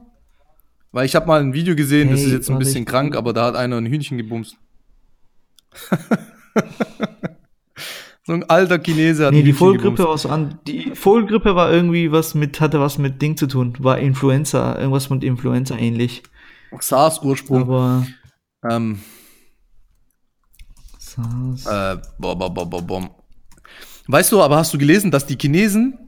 Weil 0.92 1.06
ich 1.06 1.14
habe 1.14 1.26
mal 1.26 1.40
ein 1.40 1.52
Video 1.54 1.76
gesehen, 1.76 2.10
das 2.10 2.20
Hey, 2.20 2.26
ist 2.26 2.32
jetzt 2.32 2.50
ein 2.50 2.58
bisschen 2.58 2.84
krank, 2.84 3.14
aber 3.16 3.32
da 3.32 3.46
hat 3.46 3.56
einer 3.56 3.76
ein 3.76 3.86
Hühnchen 3.86 4.18
gebumst. 4.18 4.56
so 8.26 8.32
ein 8.32 8.42
alter 8.48 8.78
Chinese 8.78 9.26
hat 9.26 9.32
Nee, 9.32 9.42
die 9.42 9.52
Vogelgrippe 9.52 10.16
so 10.18 10.28
an. 10.28 10.58
Die 10.66 10.92
Vogelgrippe 10.94 11.54
war 11.54 11.70
irgendwie 11.72 12.10
was 12.12 12.34
mit, 12.34 12.60
hatte 12.60 12.80
was 12.80 12.98
mit 12.98 13.22
Ding 13.22 13.36
zu 13.36 13.46
tun. 13.46 13.74
War 13.78 13.98
Influenza, 13.98 14.76
irgendwas 14.78 15.10
mit 15.10 15.22
Influenza 15.24 15.76
ähnlich. 15.76 16.22
SARS-Ursprung. 16.78 17.62
Aber 17.62 18.06
Ähm, 18.68 19.00
SARS. 20.98 21.66
äh, 21.66 21.98
bom, 22.18 22.38
bom, 22.38 22.54
bom, 22.70 22.86
bom. 22.86 23.10
Weißt 24.06 24.32
du, 24.32 24.40
aber 24.42 24.56
hast 24.56 24.74
du 24.74 24.78
gelesen, 24.78 25.10
dass 25.10 25.26
die 25.26 25.36
Chinesen 25.40 25.98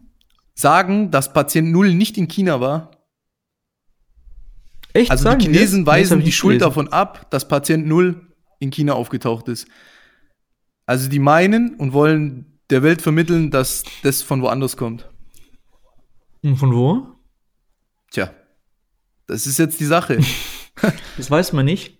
sagen, 0.54 1.10
dass 1.10 1.32
Patient 1.32 1.70
Null 1.70 1.94
nicht 1.94 2.18
in 2.18 2.28
China 2.28 2.60
war? 2.60 2.91
Echt? 4.92 5.10
Also 5.10 5.34
die? 5.34 5.44
Chinesen 5.44 5.86
weisen 5.86 6.20
die 6.22 6.32
Schuld 6.32 6.58
gelesen. 6.58 6.68
davon 6.68 6.88
ab, 6.88 7.30
dass 7.30 7.48
Patient 7.48 7.86
Null 7.86 8.26
in 8.58 8.70
China 8.70 8.94
aufgetaucht 8.94 9.48
ist. 9.48 9.66
Also 10.86 11.08
die 11.08 11.18
meinen 11.18 11.74
und 11.76 11.92
wollen 11.92 12.58
der 12.70 12.82
Welt 12.82 13.02
vermitteln, 13.02 13.50
dass 13.50 13.84
das 14.02 14.22
von 14.22 14.42
woanders 14.42 14.76
kommt. 14.76 15.08
Und 16.42 16.56
von 16.56 16.74
wo? 16.74 17.06
Tja, 18.10 18.32
das 19.26 19.46
ist 19.46 19.58
jetzt 19.58 19.80
die 19.80 19.84
Sache. 19.84 20.18
Das 21.16 21.30
weiß 21.30 21.52
man 21.52 21.64
nicht. 21.64 21.98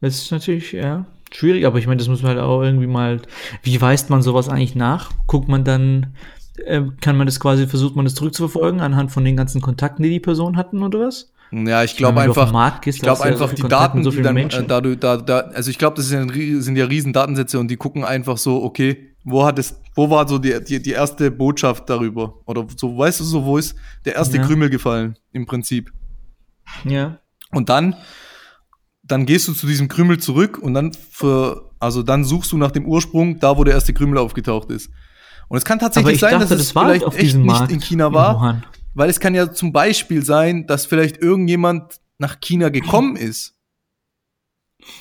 Das 0.00 0.16
ist 0.16 0.32
natürlich, 0.32 0.72
ja, 0.72 1.06
schwierig, 1.32 1.64
aber 1.64 1.78
ich 1.78 1.86
meine, 1.86 1.98
das 1.98 2.08
muss 2.08 2.22
man 2.22 2.32
halt 2.32 2.40
auch 2.40 2.62
irgendwie 2.62 2.88
mal. 2.88 3.22
Wie 3.62 3.80
weist 3.80 4.10
man 4.10 4.22
sowas 4.22 4.48
eigentlich 4.48 4.74
nach? 4.74 5.12
Guckt 5.26 5.48
man 5.48 5.64
dann, 5.64 6.16
äh, 6.58 6.82
kann 7.00 7.16
man 7.16 7.26
das 7.26 7.40
quasi, 7.40 7.66
versucht 7.66 7.96
man 7.96 8.04
das 8.04 8.14
zurückzuverfolgen 8.14 8.80
anhand 8.80 9.10
von 9.10 9.24
den 9.24 9.36
ganzen 9.36 9.60
Kontakten, 9.60 10.02
die 10.02 10.10
die 10.10 10.20
Personen 10.20 10.56
hatten 10.56 10.82
oder 10.82 11.00
was? 11.00 11.32
ja, 11.52 11.84
ich 11.84 11.96
glaube 11.96 12.20
einfach, 12.20 12.80
gehst, 12.80 12.96
ich 12.96 13.02
glaube 13.02 13.18
so 13.18 13.24
einfach 13.24 13.48
viel 13.48 13.56
die 13.56 13.62
Kontakt 13.62 13.94
Daten, 13.94 14.04
so 14.04 14.10
die 14.10 14.22
dann, 14.22 14.34
Menschen. 14.34 14.64
äh, 14.64 14.66
da, 14.66 14.80
da, 14.80 15.16
da, 15.18 15.38
also 15.38 15.70
ich 15.70 15.78
glaube, 15.78 15.96
das 15.96 16.08
sind, 16.08 16.32
sind 16.32 16.76
ja 16.76 16.86
riesen 16.86 17.12
Datensätze 17.12 17.58
und 17.58 17.68
die 17.68 17.76
gucken 17.76 18.04
einfach 18.04 18.38
so, 18.38 18.62
okay, 18.62 19.14
wo 19.24 19.44
hat 19.44 19.58
es, 19.58 19.78
wo 19.94 20.08
war 20.08 20.26
so 20.26 20.38
die, 20.38 20.58
die, 20.64 20.82
die 20.82 20.90
erste 20.90 21.30
Botschaft 21.30 21.88
darüber? 21.88 22.40
Oder 22.46 22.66
so, 22.76 22.96
weißt 22.96 23.20
du 23.20 23.24
so, 23.24 23.44
wo 23.44 23.58
ist 23.58 23.76
der 24.04 24.14
erste 24.14 24.38
Ja. 24.38 24.46
Krümel 24.46 24.70
gefallen, 24.70 25.18
im 25.32 25.46
Prinzip? 25.46 25.92
Ja. 26.84 27.18
Und 27.52 27.68
dann, 27.68 27.96
dann 29.02 29.26
gehst 29.26 29.46
du 29.46 29.52
zu 29.52 29.66
diesem 29.66 29.88
Krümel 29.88 30.18
zurück 30.18 30.58
und 30.58 30.72
dann 30.72 30.92
für, 30.94 31.70
also 31.78 32.02
dann 32.02 32.24
suchst 32.24 32.50
du 32.52 32.56
nach 32.56 32.70
dem 32.70 32.86
Ursprung, 32.86 33.38
da 33.40 33.58
wo 33.58 33.64
der 33.64 33.74
erste 33.74 33.92
Krümel 33.92 34.18
aufgetaucht 34.18 34.70
ist. 34.70 34.90
Und 35.52 35.58
es 35.58 35.66
kann 35.66 35.78
tatsächlich 35.78 36.14
ich 36.14 36.20
sein, 36.20 36.32
dachte, 36.32 36.48
dass 36.48 36.60
es 36.62 36.68
das 36.68 36.74
war 36.74 36.86
vielleicht 36.86 37.14
echt 37.14 37.36
nicht 37.36 37.44
Markt 37.44 37.70
in 37.70 37.78
China 37.78 38.06
in 38.06 38.14
war, 38.14 38.36
Wuhan. 38.36 38.64
weil 38.94 39.10
es 39.10 39.20
kann 39.20 39.34
ja 39.34 39.52
zum 39.52 39.70
Beispiel 39.70 40.24
sein, 40.24 40.66
dass 40.66 40.86
vielleicht 40.86 41.18
irgendjemand 41.18 42.00
nach 42.16 42.40
China 42.40 42.70
gekommen 42.70 43.16
ist. 43.16 43.54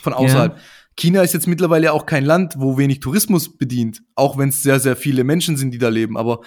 Von 0.02 0.12
außerhalb. 0.12 0.60
China 0.98 1.22
ist 1.22 1.34
jetzt 1.34 1.48
mittlerweile 1.48 1.94
auch 1.94 2.06
kein 2.06 2.26
Land, 2.26 2.56
wo 2.58 2.78
wenig 2.78 3.00
Tourismus 3.00 3.58
bedient, 3.58 4.04
auch 4.16 4.38
wenn 4.38 4.50
es 4.50 4.62
sehr, 4.62 4.82
sehr 4.82 4.98
viele 4.98 5.24
Menschen 5.24 5.56
sind, 5.56 5.72
die 5.72 5.78
da 5.78 5.88
leben. 5.88 6.18
Aber 6.18 6.42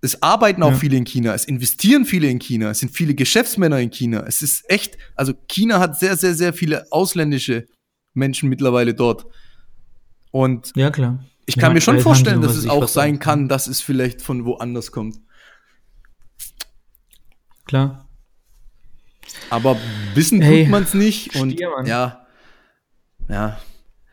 es 0.00 0.22
arbeiten 0.22 0.62
auch 0.62 0.70
Ja. 0.70 0.78
viele 0.78 0.96
in 0.96 1.04
China, 1.04 1.34
es 1.34 1.44
investieren 1.44 2.06
viele 2.06 2.28
in 2.28 2.38
China, 2.38 2.70
es 2.70 2.78
sind 2.78 2.92
viele 2.96 3.14
Geschäftsmänner 3.14 3.80
in 3.80 3.90
China. 3.90 4.24
Es 4.26 4.40
ist 4.40 4.64
echt, 4.70 4.96
also 5.14 5.34
China 5.46 5.78
hat 5.78 5.98
sehr, 5.98 6.16
sehr, 6.16 6.32
sehr 6.32 6.54
viele 6.54 6.90
ausländische 6.90 7.66
Menschen 8.14 8.48
mittlerweile 8.48 8.94
dort. 8.94 9.26
Und 10.30 10.72
Ja, 10.74 10.90
klar. 10.90 11.22
Ich 11.46 11.56
kann 11.56 11.70
Ja, 11.70 11.74
mir 11.74 11.80
schon 11.80 12.00
vorstellen, 12.00 12.40
dass 12.42 12.56
es 12.56 12.68
auch 12.68 12.88
sein 12.88 13.18
kann, 13.18 13.48
dass 13.48 13.66
es 13.66 13.80
vielleicht 13.80 14.20
von 14.22 14.44
woanders 14.44 14.92
kommt. 14.92 15.16
Klar. 17.66 18.08
Aber 19.50 19.76
wissen 20.14 20.40
Ey, 20.42 20.64
tut 20.64 20.70
man 20.70 20.82
es 20.84 20.94
nicht. 20.94 21.34
Und 21.36 21.52
Stier, 21.52 21.70
ja, 21.84 22.26
ja. 23.28 23.58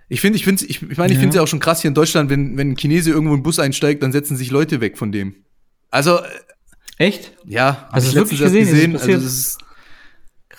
Ich 0.09 0.21
finde, 0.21 0.37
ich 0.37 0.43
finde, 0.45 0.65
ich, 0.65 0.81
ich 0.81 0.97
meine, 0.97 1.11
ich 1.11 1.17
Ja. 1.17 1.19
finde 1.21 1.29
es 1.29 1.35
ja 1.35 1.41
auch 1.41 1.47
schon 1.47 1.59
krass 1.59 1.81
hier 1.81 1.87
in 1.89 1.95
Deutschland, 1.95 2.29
wenn, 2.29 2.57
wenn 2.57 2.71
ein 2.71 2.75
Chinese 2.77 3.09
irgendwo 3.11 3.33
in 3.33 3.39
den 3.39 3.43
Bus 3.43 3.57
einsteigt, 3.59 4.03
dann 4.03 4.11
setzen 4.11 4.37
sich 4.37 4.51
Leute 4.51 4.79
weg 4.81 4.97
von 4.97 5.11
dem. 5.11 5.35
Also, 5.89 6.19
äh, 6.19 6.27
Echt? 6.97 7.33
ja, 7.45 7.87
Hast 7.91 8.03
ich 8.03 8.09
es 8.09 8.15
wirklich 8.15 8.39
letztens 8.39 8.59
erst 8.59 8.71
gesehen? 8.71 8.95
Ist 8.95 9.01
es 9.01 9.07
Also, 9.09 9.13
das 9.23 9.33
ist, 9.33 9.57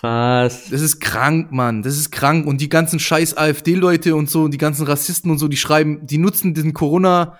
Krass. 0.04 0.68
das 0.70 0.82
ist 0.82 1.00
krank, 1.00 1.50
Mann. 1.50 1.82
Das 1.82 1.96
ist 1.96 2.10
krank. 2.10 2.46
Und 2.46 2.60
die 2.60 2.68
ganzen 2.68 2.98
scheiß 2.98 3.38
AfD-Leute 3.38 4.14
und 4.14 4.28
so, 4.28 4.48
die 4.48 4.58
ganzen 4.58 4.86
Rassisten 4.86 5.30
und 5.30 5.38
so, 5.38 5.48
die 5.48 5.56
schreiben, 5.56 6.06
die 6.06 6.18
nutzen 6.18 6.52
den 6.52 6.74
Corona, 6.74 7.38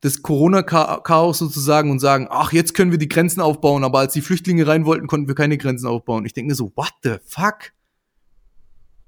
das 0.00 0.22
Corona-Chaos 0.22 1.38
sozusagen 1.38 1.90
und 1.90 1.98
sagen, 1.98 2.28
ach, 2.30 2.52
jetzt 2.52 2.74
können 2.74 2.92
wir 2.92 2.98
die 2.98 3.08
Grenzen 3.08 3.40
aufbauen, 3.40 3.82
aber 3.82 3.98
als 3.98 4.12
die 4.12 4.20
Flüchtlinge 4.20 4.64
rein 4.66 4.84
wollten, 4.84 5.08
konnten 5.08 5.26
wir 5.26 5.34
keine 5.34 5.58
Grenzen 5.58 5.88
aufbauen. 5.88 6.24
Ich 6.24 6.34
denke 6.34 6.50
mir 6.50 6.54
so, 6.54 6.72
what 6.76 6.92
the 7.02 7.16
fuck? 7.26 7.72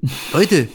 Leute, 0.32 0.66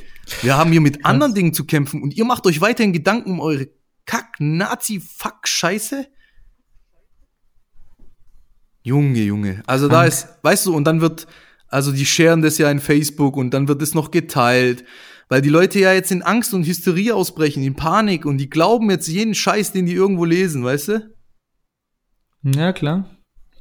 wir 0.42 0.56
haben 0.56 0.72
hier 0.72 0.82
mit 0.82 1.06
anderen 1.06 1.34
Dingen 1.34 1.54
zu 1.54 1.66
kämpfen 1.66 2.02
und 2.02 2.16
ihr 2.16 2.24
macht 2.24 2.48
euch 2.48 2.62
weiterhin 2.62 2.94
Gedanken 2.94 3.32
um 3.32 3.42
eure 3.42 3.68
Kack-Nazi-Fuck-Scheiße? 4.06 6.08
Junge, 8.84 9.22
Junge. 9.22 9.64
Also 9.66 9.90
da 9.90 10.06
ist, 10.06 10.30
weißt 10.44 10.68
du, 10.68 10.76
und 10.76 10.86
dann 10.86 11.02
wird, 11.02 11.28
also 11.68 11.92
die 11.92 12.06
scheren 12.06 12.42
das 12.42 12.58
ja 12.58 12.70
in 12.70 12.80
Facebook 12.80 13.38
und 13.38 13.54
dann 13.54 13.68
wird 13.68 13.82
es 13.82 13.94
noch 13.94 14.12
geteilt, 14.12 14.84
weil 15.30 15.42
die 15.42 15.50
Leute 15.50 15.80
ja 15.80 15.94
jetzt 15.94 16.12
in 16.12 16.22
Angst 16.22 16.54
und 16.54 16.66
Hysterie 16.66 17.14
ausbrechen, 17.14 17.64
in 17.64 17.76
Panik 17.76 18.26
und 18.26 18.38
die 18.38 18.50
glauben 18.50 18.90
jetzt 18.90 19.08
jeden 19.08 19.36
Scheiß, 19.36 19.72
den 19.72 19.86
die 19.86 19.94
irgendwo 19.94 20.26
lesen, 20.26 20.64
weißt 20.64 20.88
du? 20.90 21.16
Ja, 22.44 22.74
klar. 22.74 23.10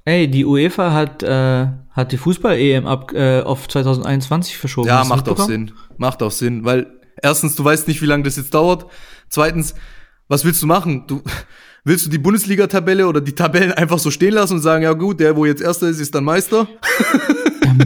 Ey, 0.04 0.28
die 0.30 0.44
UEFA 0.44 0.92
hat, 0.92 1.22
äh, 1.22 1.66
hat 1.90 2.12
die 2.12 2.18
Fußball-EM 2.18 2.86
ab, 2.86 3.12
äh, 3.14 3.40
auf 3.40 3.66
2021 3.66 4.58
verschoben. 4.58 4.88
Ja, 4.88 5.04
macht 5.04 5.28
auch? 5.28 5.38
Sinn. 5.38 5.72
Macht 5.96 6.22
auch 6.22 6.30
Sinn, 6.30 6.64
weil 6.66 7.00
erstens, 7.22 7.56
du 7.56 7.64
weißt 7.64 7.88
nicht, 7.88 8.02
wie 8.02 8.06
lange 8.06 8.24
das 8.24 8.36
jetzt 8.36 8.52
dauert. 8.52 8.86
Zweitens, 9.30 9.74
was 10.28 10.44
willst 10.44 10.62
du 10.62 10.66
machen? 10.66 11.06
Du 11.06 11.22
willst 11.84 12.06
du 12.06 12.10
die 12.10 12.18
Bundesliga-Tabelle 12.18 13.06
oder 13.06 13.20
die 13.20 13.34
Tabellen 13.34 13.72
einfach 13.72 13.98
so 13.98 14.10
stehen 14.10 14.34
lassen 14.34 14.54
und 14.54 14.60
sagen, 14.62 14.82
ja 14.82 14.92
gut, 14.92 15.20
der, 15.20 15.36
wo 15.36 15.44
jetzt 15.44 15.62
Erster 15.62 15.88
ist, 15.88 16.00
ist 16.00 16.14
dann 16.14 16.24
Meister? 16.24 16.66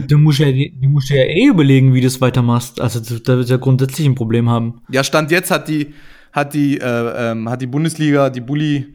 Du 0.07 0.19
musst 0.19 0.37
ja, 0.37 0.51
du 0.51 0.87
musst 0.87 1.09
ja 1.09 1.17
eh 1.17 1.47
überlegen, 1.47 1.95
wie 1.95 2.01
du 2.01 2.05
es 2.05 2.21
weitermachst. 2.21 2.79
Also, 2.79 2.99
da 2.99 3.37
wird 3.37 3.49
ja 3.49 3.57
grundsätzlich 3.57 4.05
ein 4.05 4.13
Problem 4.13 4.47
haben. 4.47 4.81
Ja, 4.91 5.03
Stand 5.03 5.31
jetzt 5.31 5.49
hat 5.49 5.67
die, 5.67 5.95
hat 6.31 6.53
die, 6.53 6.77
äh, 6.77 7.31
ähm, 7.31 7.49
hat 7.49 7.61
die 7.61 7.67
Bundesliga, 7.67 8.29
die 8.29 8.41
Bulli, 8.41 8.93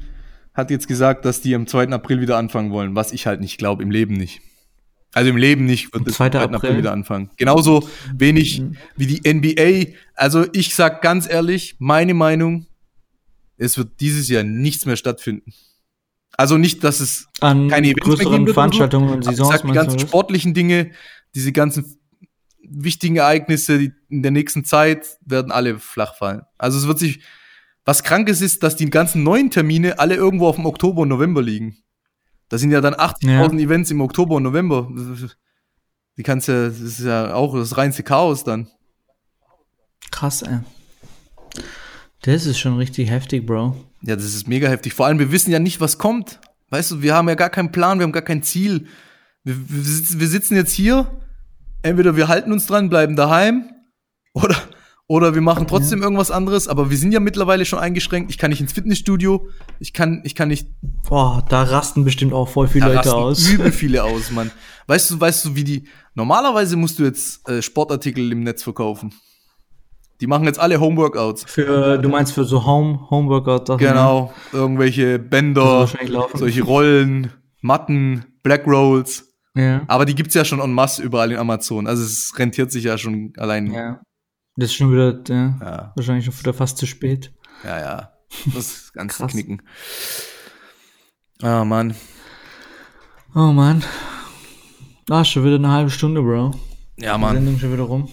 hat 0.54 0.70
jetzt 0.70 0.86
gesagt, 0.86 1.24
dass 1.24 1.40
die 1.40 1.54
am 1.56 1.66
2. 1.66 1.88
April 1.88 2.20
wieder 2.20 2.38
anfangen 2.38 2.70
wollen, 2.70 2.94
was 2.94 3.12
ich 3.12 3.26
halt 3.26 3.40
nicht 3.40 3.58
glaube, 3.58 3.82
im 3.82 3.90
Leben 3.90 4.14
nicht. 4.14 4.40
Also 5.12 5.30
im 5.30 5.36
Leben 5.36 5.64
nicht 5.64 5.92
wird 5.92 6.06
es 6.06 6.14
2. 6.14 6.26
am 6.26 6.30
2. 6.32 6.38
April 6.38 6.54
April? 6.54 6.76
wieder 6.78 6.92
anfangen. 6.92 7.30
Genauso 7.36 7.88
wenig 8.16 8.62
wie 8.96 9.06
die 9.06 9.32
NBA. 9.32 9.96
Also 10.14 10.46
ich 10.52 10.76
sag 10.76 11.02
ganz 11.02 11.28
ehrlich, 11.28 11.74
meine 11.80 12.14
Meinung, 12.14 12.66
es 13.56 13.78
wird 13.78 14.00
dieses 14.00 14.28
Jahr 14.28 14.42
nichts 14.42 14.86
mehr 14.86 14.96
stattfinden. 14.96 15.52
Also 16.36 16.58
nicht, 16.58 16.82
dass 16.82 17.00
es 17.00 17.28
An 17.40 17.68
keine 17.68 17.88
Events 17.88 18.04
größeren 18.04 18.48
Veranstaltungen 18.48 19.08
und 19.10 19.24
Saisons. 19.24 19.48
sag, 19.48 19.62
die 19.62 19.72
ganzen 19.72 19.98
sportlichen 20.00 20.54
Dinge, 20.54 20.90
diese 21.34 21.52
ganzen 21.52 21.98
wichtigen 22.66 23.16
Ereignisse 23.16 23.92
in 24.08 24.22
der 24.22 24.30
nächsten 24.30 24.64
Zeit 24.64 25.18
werden 25.24 25.52
alle 25.52 25.78
flach 25.78 26.14
fallen. 26.14 26.42
Also 26.58 26.78
es 26.78 26.86
wird 26.86 26.98
sich, 26.98 27.20
was 27.84 28.02
krankes 28.02 28.40
ist, 28.40 28.62
dass 28.62 28.74
die 28.76 28.90
ganzen 28.90 29.22
neuen 29.22 29.50
Termine 29.50 29.98
alle 29.98 30.16
irgendwo 30.16 30.48
auf 30.48 30.56
dem 30.56 30.66
Oktober 30.66 31.02
und 31.02 31.08
November 31.08 31.42
liegen. 31.42 31.76
Da 32.48 32.58
sind 32.58 32.70
ja 32.70 32.80
dann 32.80 32.94
80.000 32.94 33.58
Events 33.60 33.90
im 33.90 34.00
Oktober 34.00 34.36
und 34.36 34.42
November. 34.42 34.88
Die 36.16 36.22
kannst 36.22 36.48
ja, 36.48 36.68
das 36.68 36.80
ist 36.80 37.00
ja 37.00 37.34
auch 37.34 37.54
das 37.54 37.76
reinste 37.76 38.02
Chaos 38.02 38.44
dann. 38.44 38.68
Krass, 40.10 40.42
ey. 40.42 40.60
Das 42.24 42.46
ist 42.46 42.58
schon 42.58 42.78
richtig 42.78 43.10
heftig, 43.10 43.44
Bro. 43.44 43.76
Ja, 44.00 44.16
das 44.16 44.24
ist 44.24 44.48
mega 44.48 44.66
heftig. 44.68 44.94
Vor 44.94 45.04
allem, 45.04 45.18
wir 45.18 45.30
wissen 45.30 45.50
ja 45.50 45.58
nicht, 45.58 45.82
was 45.82 45.98
kommt. 45.98 46.40
Weißt 46.70 46.90
du, 46.90 47.02
wir 47.02 47.14
haben 47.14 47.28
ja 47.28 47.34
gar 47.34 47.50
keinen 47.50 47.70
Plan, 47.70 47.98
wir 47.98 48.04
haben 48.04 48.12
gar 48.12 48.22
kein 48.22 48.42
Ziel. 48.42 48.87
Wir, 49.42 49.54
wir, 49.68 49.82
sitzen, 49.82 50.20
wir 50.20 50.28
sitzen 50.28 50.56
jetzt 50.56 50.72
hier, 50.72 51.20
entweder 51.82 52.16
wir 52.16 52.28
halten 52.28 52.50
uns 52.50 52.66
dran, 52.66 52.88
bleiben 52.88 53.14
daheim, 53.14 53.68
oder, 54.32 54.56
oder 55.06 55.34
wir 55.34 55.42
machen 55.42 55.66
trotzdem 55.66 56.02
irgendwas 56.02 56.30
anderes, 56.30 56.66
aber 56.66 56.88
wir 56.88 56.96
sind 56.96 57.12
ja 57.12 57.20
mittlerweile 57.20 57.66
schon 57.66 57.78
eingeschränkt. 57.78 58.30
Ich 58.30 58.38
kann 58.38 58.50
nicht 58.50 58.62
ins 58.62 58.72
Fitnessstudio, 58.72 59.50
ich 59.78 59.92
kann, 59.92 60.22
ich 60.24 60.34
kann 60.34 60.48
nicht 60.48 60.68
Boah, 61.06 61.44
da 61.46 61.62
rasten 61.64 62.04
bestimmt 62.04 62.32
auch 62.32 62.48
voll 62.48 62.68
viele 62.68 62.87
da 62.87 62.94
Leute 62.94 63.08
rasten 63.10 63.12
aus. 63.12 63.48
übel 63.50 63.70
viele 63.72 64.02
aus, 64.02 64.30
Mann. 64.30 64.50
Weißt 64.87 65.10
du, 65.10 65.20
weißt 65.20 65.44
du, 65.44 65.56
wie 65.56 65.64
die. 65.64 65.88
Normalerweise 66.14 66.76
musst 66.76 66.98
du 66.98 67.04
jetzt 67.04 67.46
äh, 67.50 67.60
Sportartikel 67.60 68.32
im 68.32 68.44
Netz 68.44 68.62
verkaufen. 68.62 69.12
Die 70.20 70.27
machen 70.27 70.44
jetzt 70.44 70.59
alle 70.61 70.81
Homeworkouts. 70.81 71.44
Für, 71.46 71.98
du 71.98 72.09
meinst 72.09 72.33
für 72.33 72.44
so 72.44 72.64
Home, 72.64 73.11
Homeworkout 73.11 73.66
Sachen? 73.66 73.79
Genau. 73.79 74.33
Irgendwelche 74.53 75.18
Bänder, 75.18 75.88
solche 76.35 76.62
Rollen, 76.62 77.33
Matten, 77.61 78.24
Black 78.42 78.66
Rolls. 78.66 79.35
Ja. 79.57 79.83
Aber 79.88 80.05
die 80.05 80.14
gibt's 80.14 80.35
ja 80.35 80.44
schon 80.44 80.61
en 80.61 80.72
masse 80.72 81.03
überall 81.03 81.31
in 81.33 81.38
Amazon. 81.38 81.87
Also 81.87 82.03
es 82.05 82.33
rentiert 82.38 82.70
sich 82.72 82.85
ja 82.85 82.96
schon 82.98 83.33
allein. 83.37 83.72
Ja. 83.72 84.00
Das 84.57 84.66
ist 84.70 84.74
schon 84.77 84.92
wieder, 84.92 85.20
ja, 85.29 85.59
ja, 85.61 85.92
wahrscheinlich 85.96 86.24
schon 86.24 86.38
wieder 86.38 86.55
fast 86.55 86.79
zu 86.79 86.87
spät. 86.87 87.33
ja. 87.64 87.79
ja. 87.81 88.11
Das 88.46 88.66
ist 88.66 88.92
ganz 88.94 89.16
Krass. 89.16 89.33
knicken. 89.33 89.62
Ah, 91.42 91.64
Mann. 91.64 91.94
Oh 93.35 93.53
Mann. 93.53 93.85
Ah, 95.11 95.24
schon 95.24 95.44
wieder 95.44 95.57
eine 95.57 95.70
halbe 95.70 95.90
Stunde, 95.90 96.22
Bro. 96.22 96.53
Ja, 96.98 97.14
Die 97.14 97.20
Mann. 97.20 97.35
Sendung 97.35 97.59
schon 97.59 97.72
wieder 97.72 97.83
rum. 97.83 98.09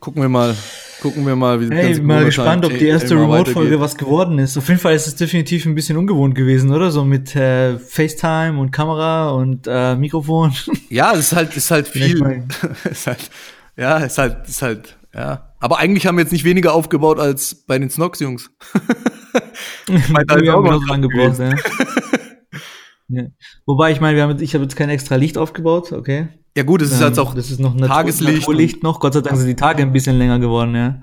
gucken 0.00 0.22
wir 0.22 0.28
mal. 0.28 0.54
Gucken 1.00 1.24
wir 1.26 1.36
mal, 1.36 1.60
wie 1.60 1.72
Hey, 1.72 2.00
mal 2.00 2.24
gespannt, 2.24 2.64
ob 2.64 2.76
die 2.76 2.86
erste 2.86 3.14
Remote-Folge 3.14 3.78
was 3.78 3.96
geworden 3.96 4.38
ist. 4.38 4.56
Auf 4.56 4.66
jeden 4.68 4.80
Fall 4.80 4.94
ist 4.94 5.06
es 5.06 5.14
definitiv 5.14 5.64
ein 5.64 5.76
bisschen 5.76 5.96
ungewohnt 5.96 6.34
gewesen, 6.34 6.72
oder? 6.72 6.90
So 6.90 7.04
mit 7.04 7.36
äh, 7.36 7.78
FaceTime 7.78 8.58
und 8.58 8.72
Kamera 8.72 9.30
und 9.30 9.66
äh, 9.68 9.94
Mikrofon. 9.96 10.52
Ja, 10.90 11.12
es 11.12 11.18
ist 11.18 11.36
halt, 11.36 11.56
ist 11.56 11.70
halt 11.70 11.86
viel. 11.86 12.44
ist 12.90 13.06
halt, 13.06 13.30
ja, 13.76 13.98
ist 13.98 14.16
halt, 14.16 14.48
ist 14.48 14.62
halt, 14.62 14.96
ja. 15.14 15.52
Aber 15.60 15.78
eigentlich 15.78 16.06
haben 16.06 16.16
wir 16.16 16.22
jetzt 16.22 16.32
nicht 16.32 16.44
weniger 16.44 16.72
aufgebaut 16.72 17.20
als 17.20 17.54
bei 17.54 17.78
den 17.78 17.90
Snox-Jungs. 17.90 18.50
meine, 20.08 20.26
da 20.26 20.40
wir 20.40 20.56
auch 20.56 20.64
haben 20.64 21.00
noch 21.00 21.08
gebraucht, 21.08 21.38
ja. 21.38 21.54
ja. 23.08 23.24
Wobei, 23.66 23.92
ich 23.92 24.00
meine, 24.00 24.16
wir 24.16 24.22
haben 24.22 24.40
ich 24.40 24.54
habe 24.54 24.64
jetzt 24.64 24.76
kein 24.76 24.88
extra 24.88 25.16
Licht 25.16 25.36
aufgebaut, 25.36 25.92
okay. 25.92 26.28
Ja 26.58 26.64
gut, 26.64 26.82
es 26.82 26.90
ist 26.90 26.98
Ähm, 26.98 27.04
halt 27.04 27.18
auch, 27.20 27.34
das 27.34 27.52
ist 27.52 27.60
noch 27.60 27.72
Natur, 27.72 27.86
Tageslicht 27.86 28.40
Naturlicht 28.40 28.82
noch. 28.82 28.98
Gott 28.98 29.14
sei 29.14 29.20
Dank 29.20 29.36
sind 29.36 29.46
die 29.46 29.54
Tage 29.54 29.80
ein 29.80 29.92
bisschen 29.92 30.18
länger 30.18 30.40
geworden, 30.40 30.74
ja. 30.74 31.00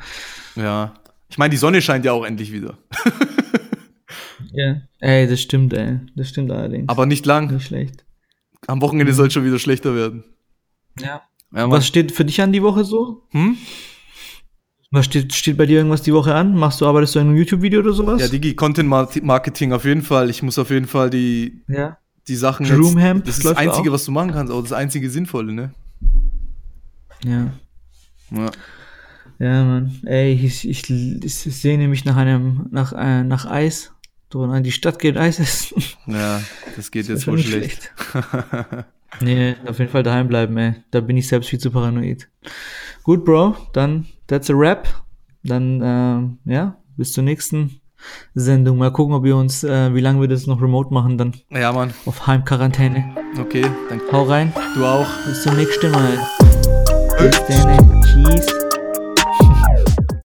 ja. 0.57 0.93
Ich 1.29 1.37
meine, 1.37 1.51
die 1.51 1.55
Sonne 1.55 1.81
scheint 1.81 2.03
ja 2.03 2.11
auch 2.11 2.25
endlich 2.25 2.51
wieder. 2.51 2.77
Ja. 4.51 4.81
Ey, 4.99 5.27
das 5.27 5.41
stimmt, 5.41 5.73
ey. 5.73 5.99
Das 6.15 6.29
stimmt 6.29 6.51
allerdings. 6.51 6.87
Aber 6.87 7.05
nicht 7.05 7.25
lang. 7.25 7.51
nicht 7.53 7.67
schlecht. 7.67 8.05
Am 8.67 8.81
Wochenende 8.81 9.13
soll 9.13 9.27
es 9.27 9.33
schon 9.33 9.43
wieder 9.45 9.59
schlechter 9.59 9.95
werden. 9.95 10.23
Ja. 10.99 11.21
Ja. 11.53 11.69
Was 11.69 11.87
steht 11.87 12.11
für 12.13 12.23
dich 12.25 12.41
an 12.41 12.53
die 12.53 12.63
Woche 12.63 12.83
so? 12.85 13.23
Hm? 13.31 13.57
Was 14.91 15.05
steht, 15.05 15.33
steht 15.33 15.57
bei 15.57 15.65
dir 15.65 15.77
irgendwas 15.77 16.01
die 16.03 16.13
Woche 16.13 16.35
an? 16.35 16.55
Machst 16.55 16.79
du, 16.79 16.85
arbeitest 16.85 17.15
du 17.15 17.19
an 17.19 17.27
einem 17.27 17.37
YouTube-Video 17.37 17.81
oder 17.81 17.91
sowas? 17.91 18.21
Ja, 18.21 18.27
Digi, 18.29 18.55
Content 18.55 18.89
Marketing 18.89 19.73
auf 19.73 19.83
jeden 19.83 20.03
Fall. 20.03 20.29
Ich 20.29 20.41
muss 20.43 20.57
auf 20.57 20.69
jeden 20.69 20.87
Fall 20.87 21.09
die, 21.09 21.63
ja. 21.67 21.97
Die 22.27 22.35
Sachen 22.35 22.65
Droomhemp 22.65 23.25
Das 23.25 23.37
ist 23.37 23.45
das 23.45 23.57
Einzige, 23.57 23.89
auch? 23.89 23.93
was 23.93 24.05
du 24.05 24.11
machen 24.11 24.31
kannst, 24.31 24.51
auch 24.51 24.61
das 24.61 24.73
einzige 24.73 25.09
Sinnvolle, 25.09 25.53
ne? 25.53 25.73
Ja. 27.23 27.53
Ja. 28.31 28.51
Ja, 29.37 29.63
Mann. 29.65 29.99
Ey, 30.05 30.33
ich, 30.33 30.67
ich, 30.67 30.89
ich 30.89 31.35
sehne 31.35 31.87
mich 31.87 32.05
nach 32.05 32.15
einem, 32.15 32.67
nach, 32.71 32.93
äh, 32.93 33.23
nach 33.23 33.45
Eis. 33.45 33.91
So, 34.31 34.43
an 34.43 34.63
die 34.63 34.71
Stadt 34.73 34.99
geht 34.99 35.15
Eis 35.17 35.39
essen. 35.39 35.81
ja, 36.07 36.41
das 36.75 36.91
geht 36.91 37.07
jetzt 37.07 37.21
Das 37.21 37.27
wohl 37.27 37.39
ist 37.39 37.45
schlecht. 37.45 37.93
Nee, 39.21 39.55
auf 39.65 39.79
jeden 39.79 39.91
Fall 39.91 40.03
daheim 40.03 40.27
bleiben, 40.27 40.57
ey. 40.57 40.75
Da 40.91 40.99
bin 40.99 41.15
ich 41.15 41.27
selbst 41.29 41.49
viel 41.49 41.59
zu 41.59 41.71
paranoid. 41.71 42.27
Gut, 43.03 43.23
Bro, 43.23 43.55
dann 43.71 44.07
that's 44.27 44.49
a 44.49 44.53
wrap. 44.53 44.87
Dann, 45.43 45.79
ähm, 45.81 46.37
ja, 46.43 46.75
bis 46.97 47.13
zur 47.13 47.23
nächsten 47.23 47.79
Sendung. 48.33 48.77
Mal 48.77 48.91
gucken, 48.91 49.13
ob 49.15 49.23
wir 49.23 49.35
uns, 49.35 49.63
äh, 49.63 49.93
wie 49.93 50.01
lange 50.01 50.21
wir 50.21 50.27
das 50.27 50.47
noch 50.47 50.61
remote 50.61 50.93
machen, 50.93 51.17
dann 51.17 51.33
ja, 51.49 51.71
Mann. 51.71 51.93
auf 52.05 52.27
Heimquarantäne. 52.27 53.15
Okay, 53.39 53.65
dann 53.89 54.01
Hau 54.11 54.23
rein, 54.23 54.53
du 54.75 54.85
auch. 54.85 55.07
bis 55.25 55.43
zum 55.43 55.55
nächsten 55.55 55.91
Mal. 55.91 56.17
Bis 57.19 57.41
dann, 57.47 58.01
Tschüss. 58.01 58.64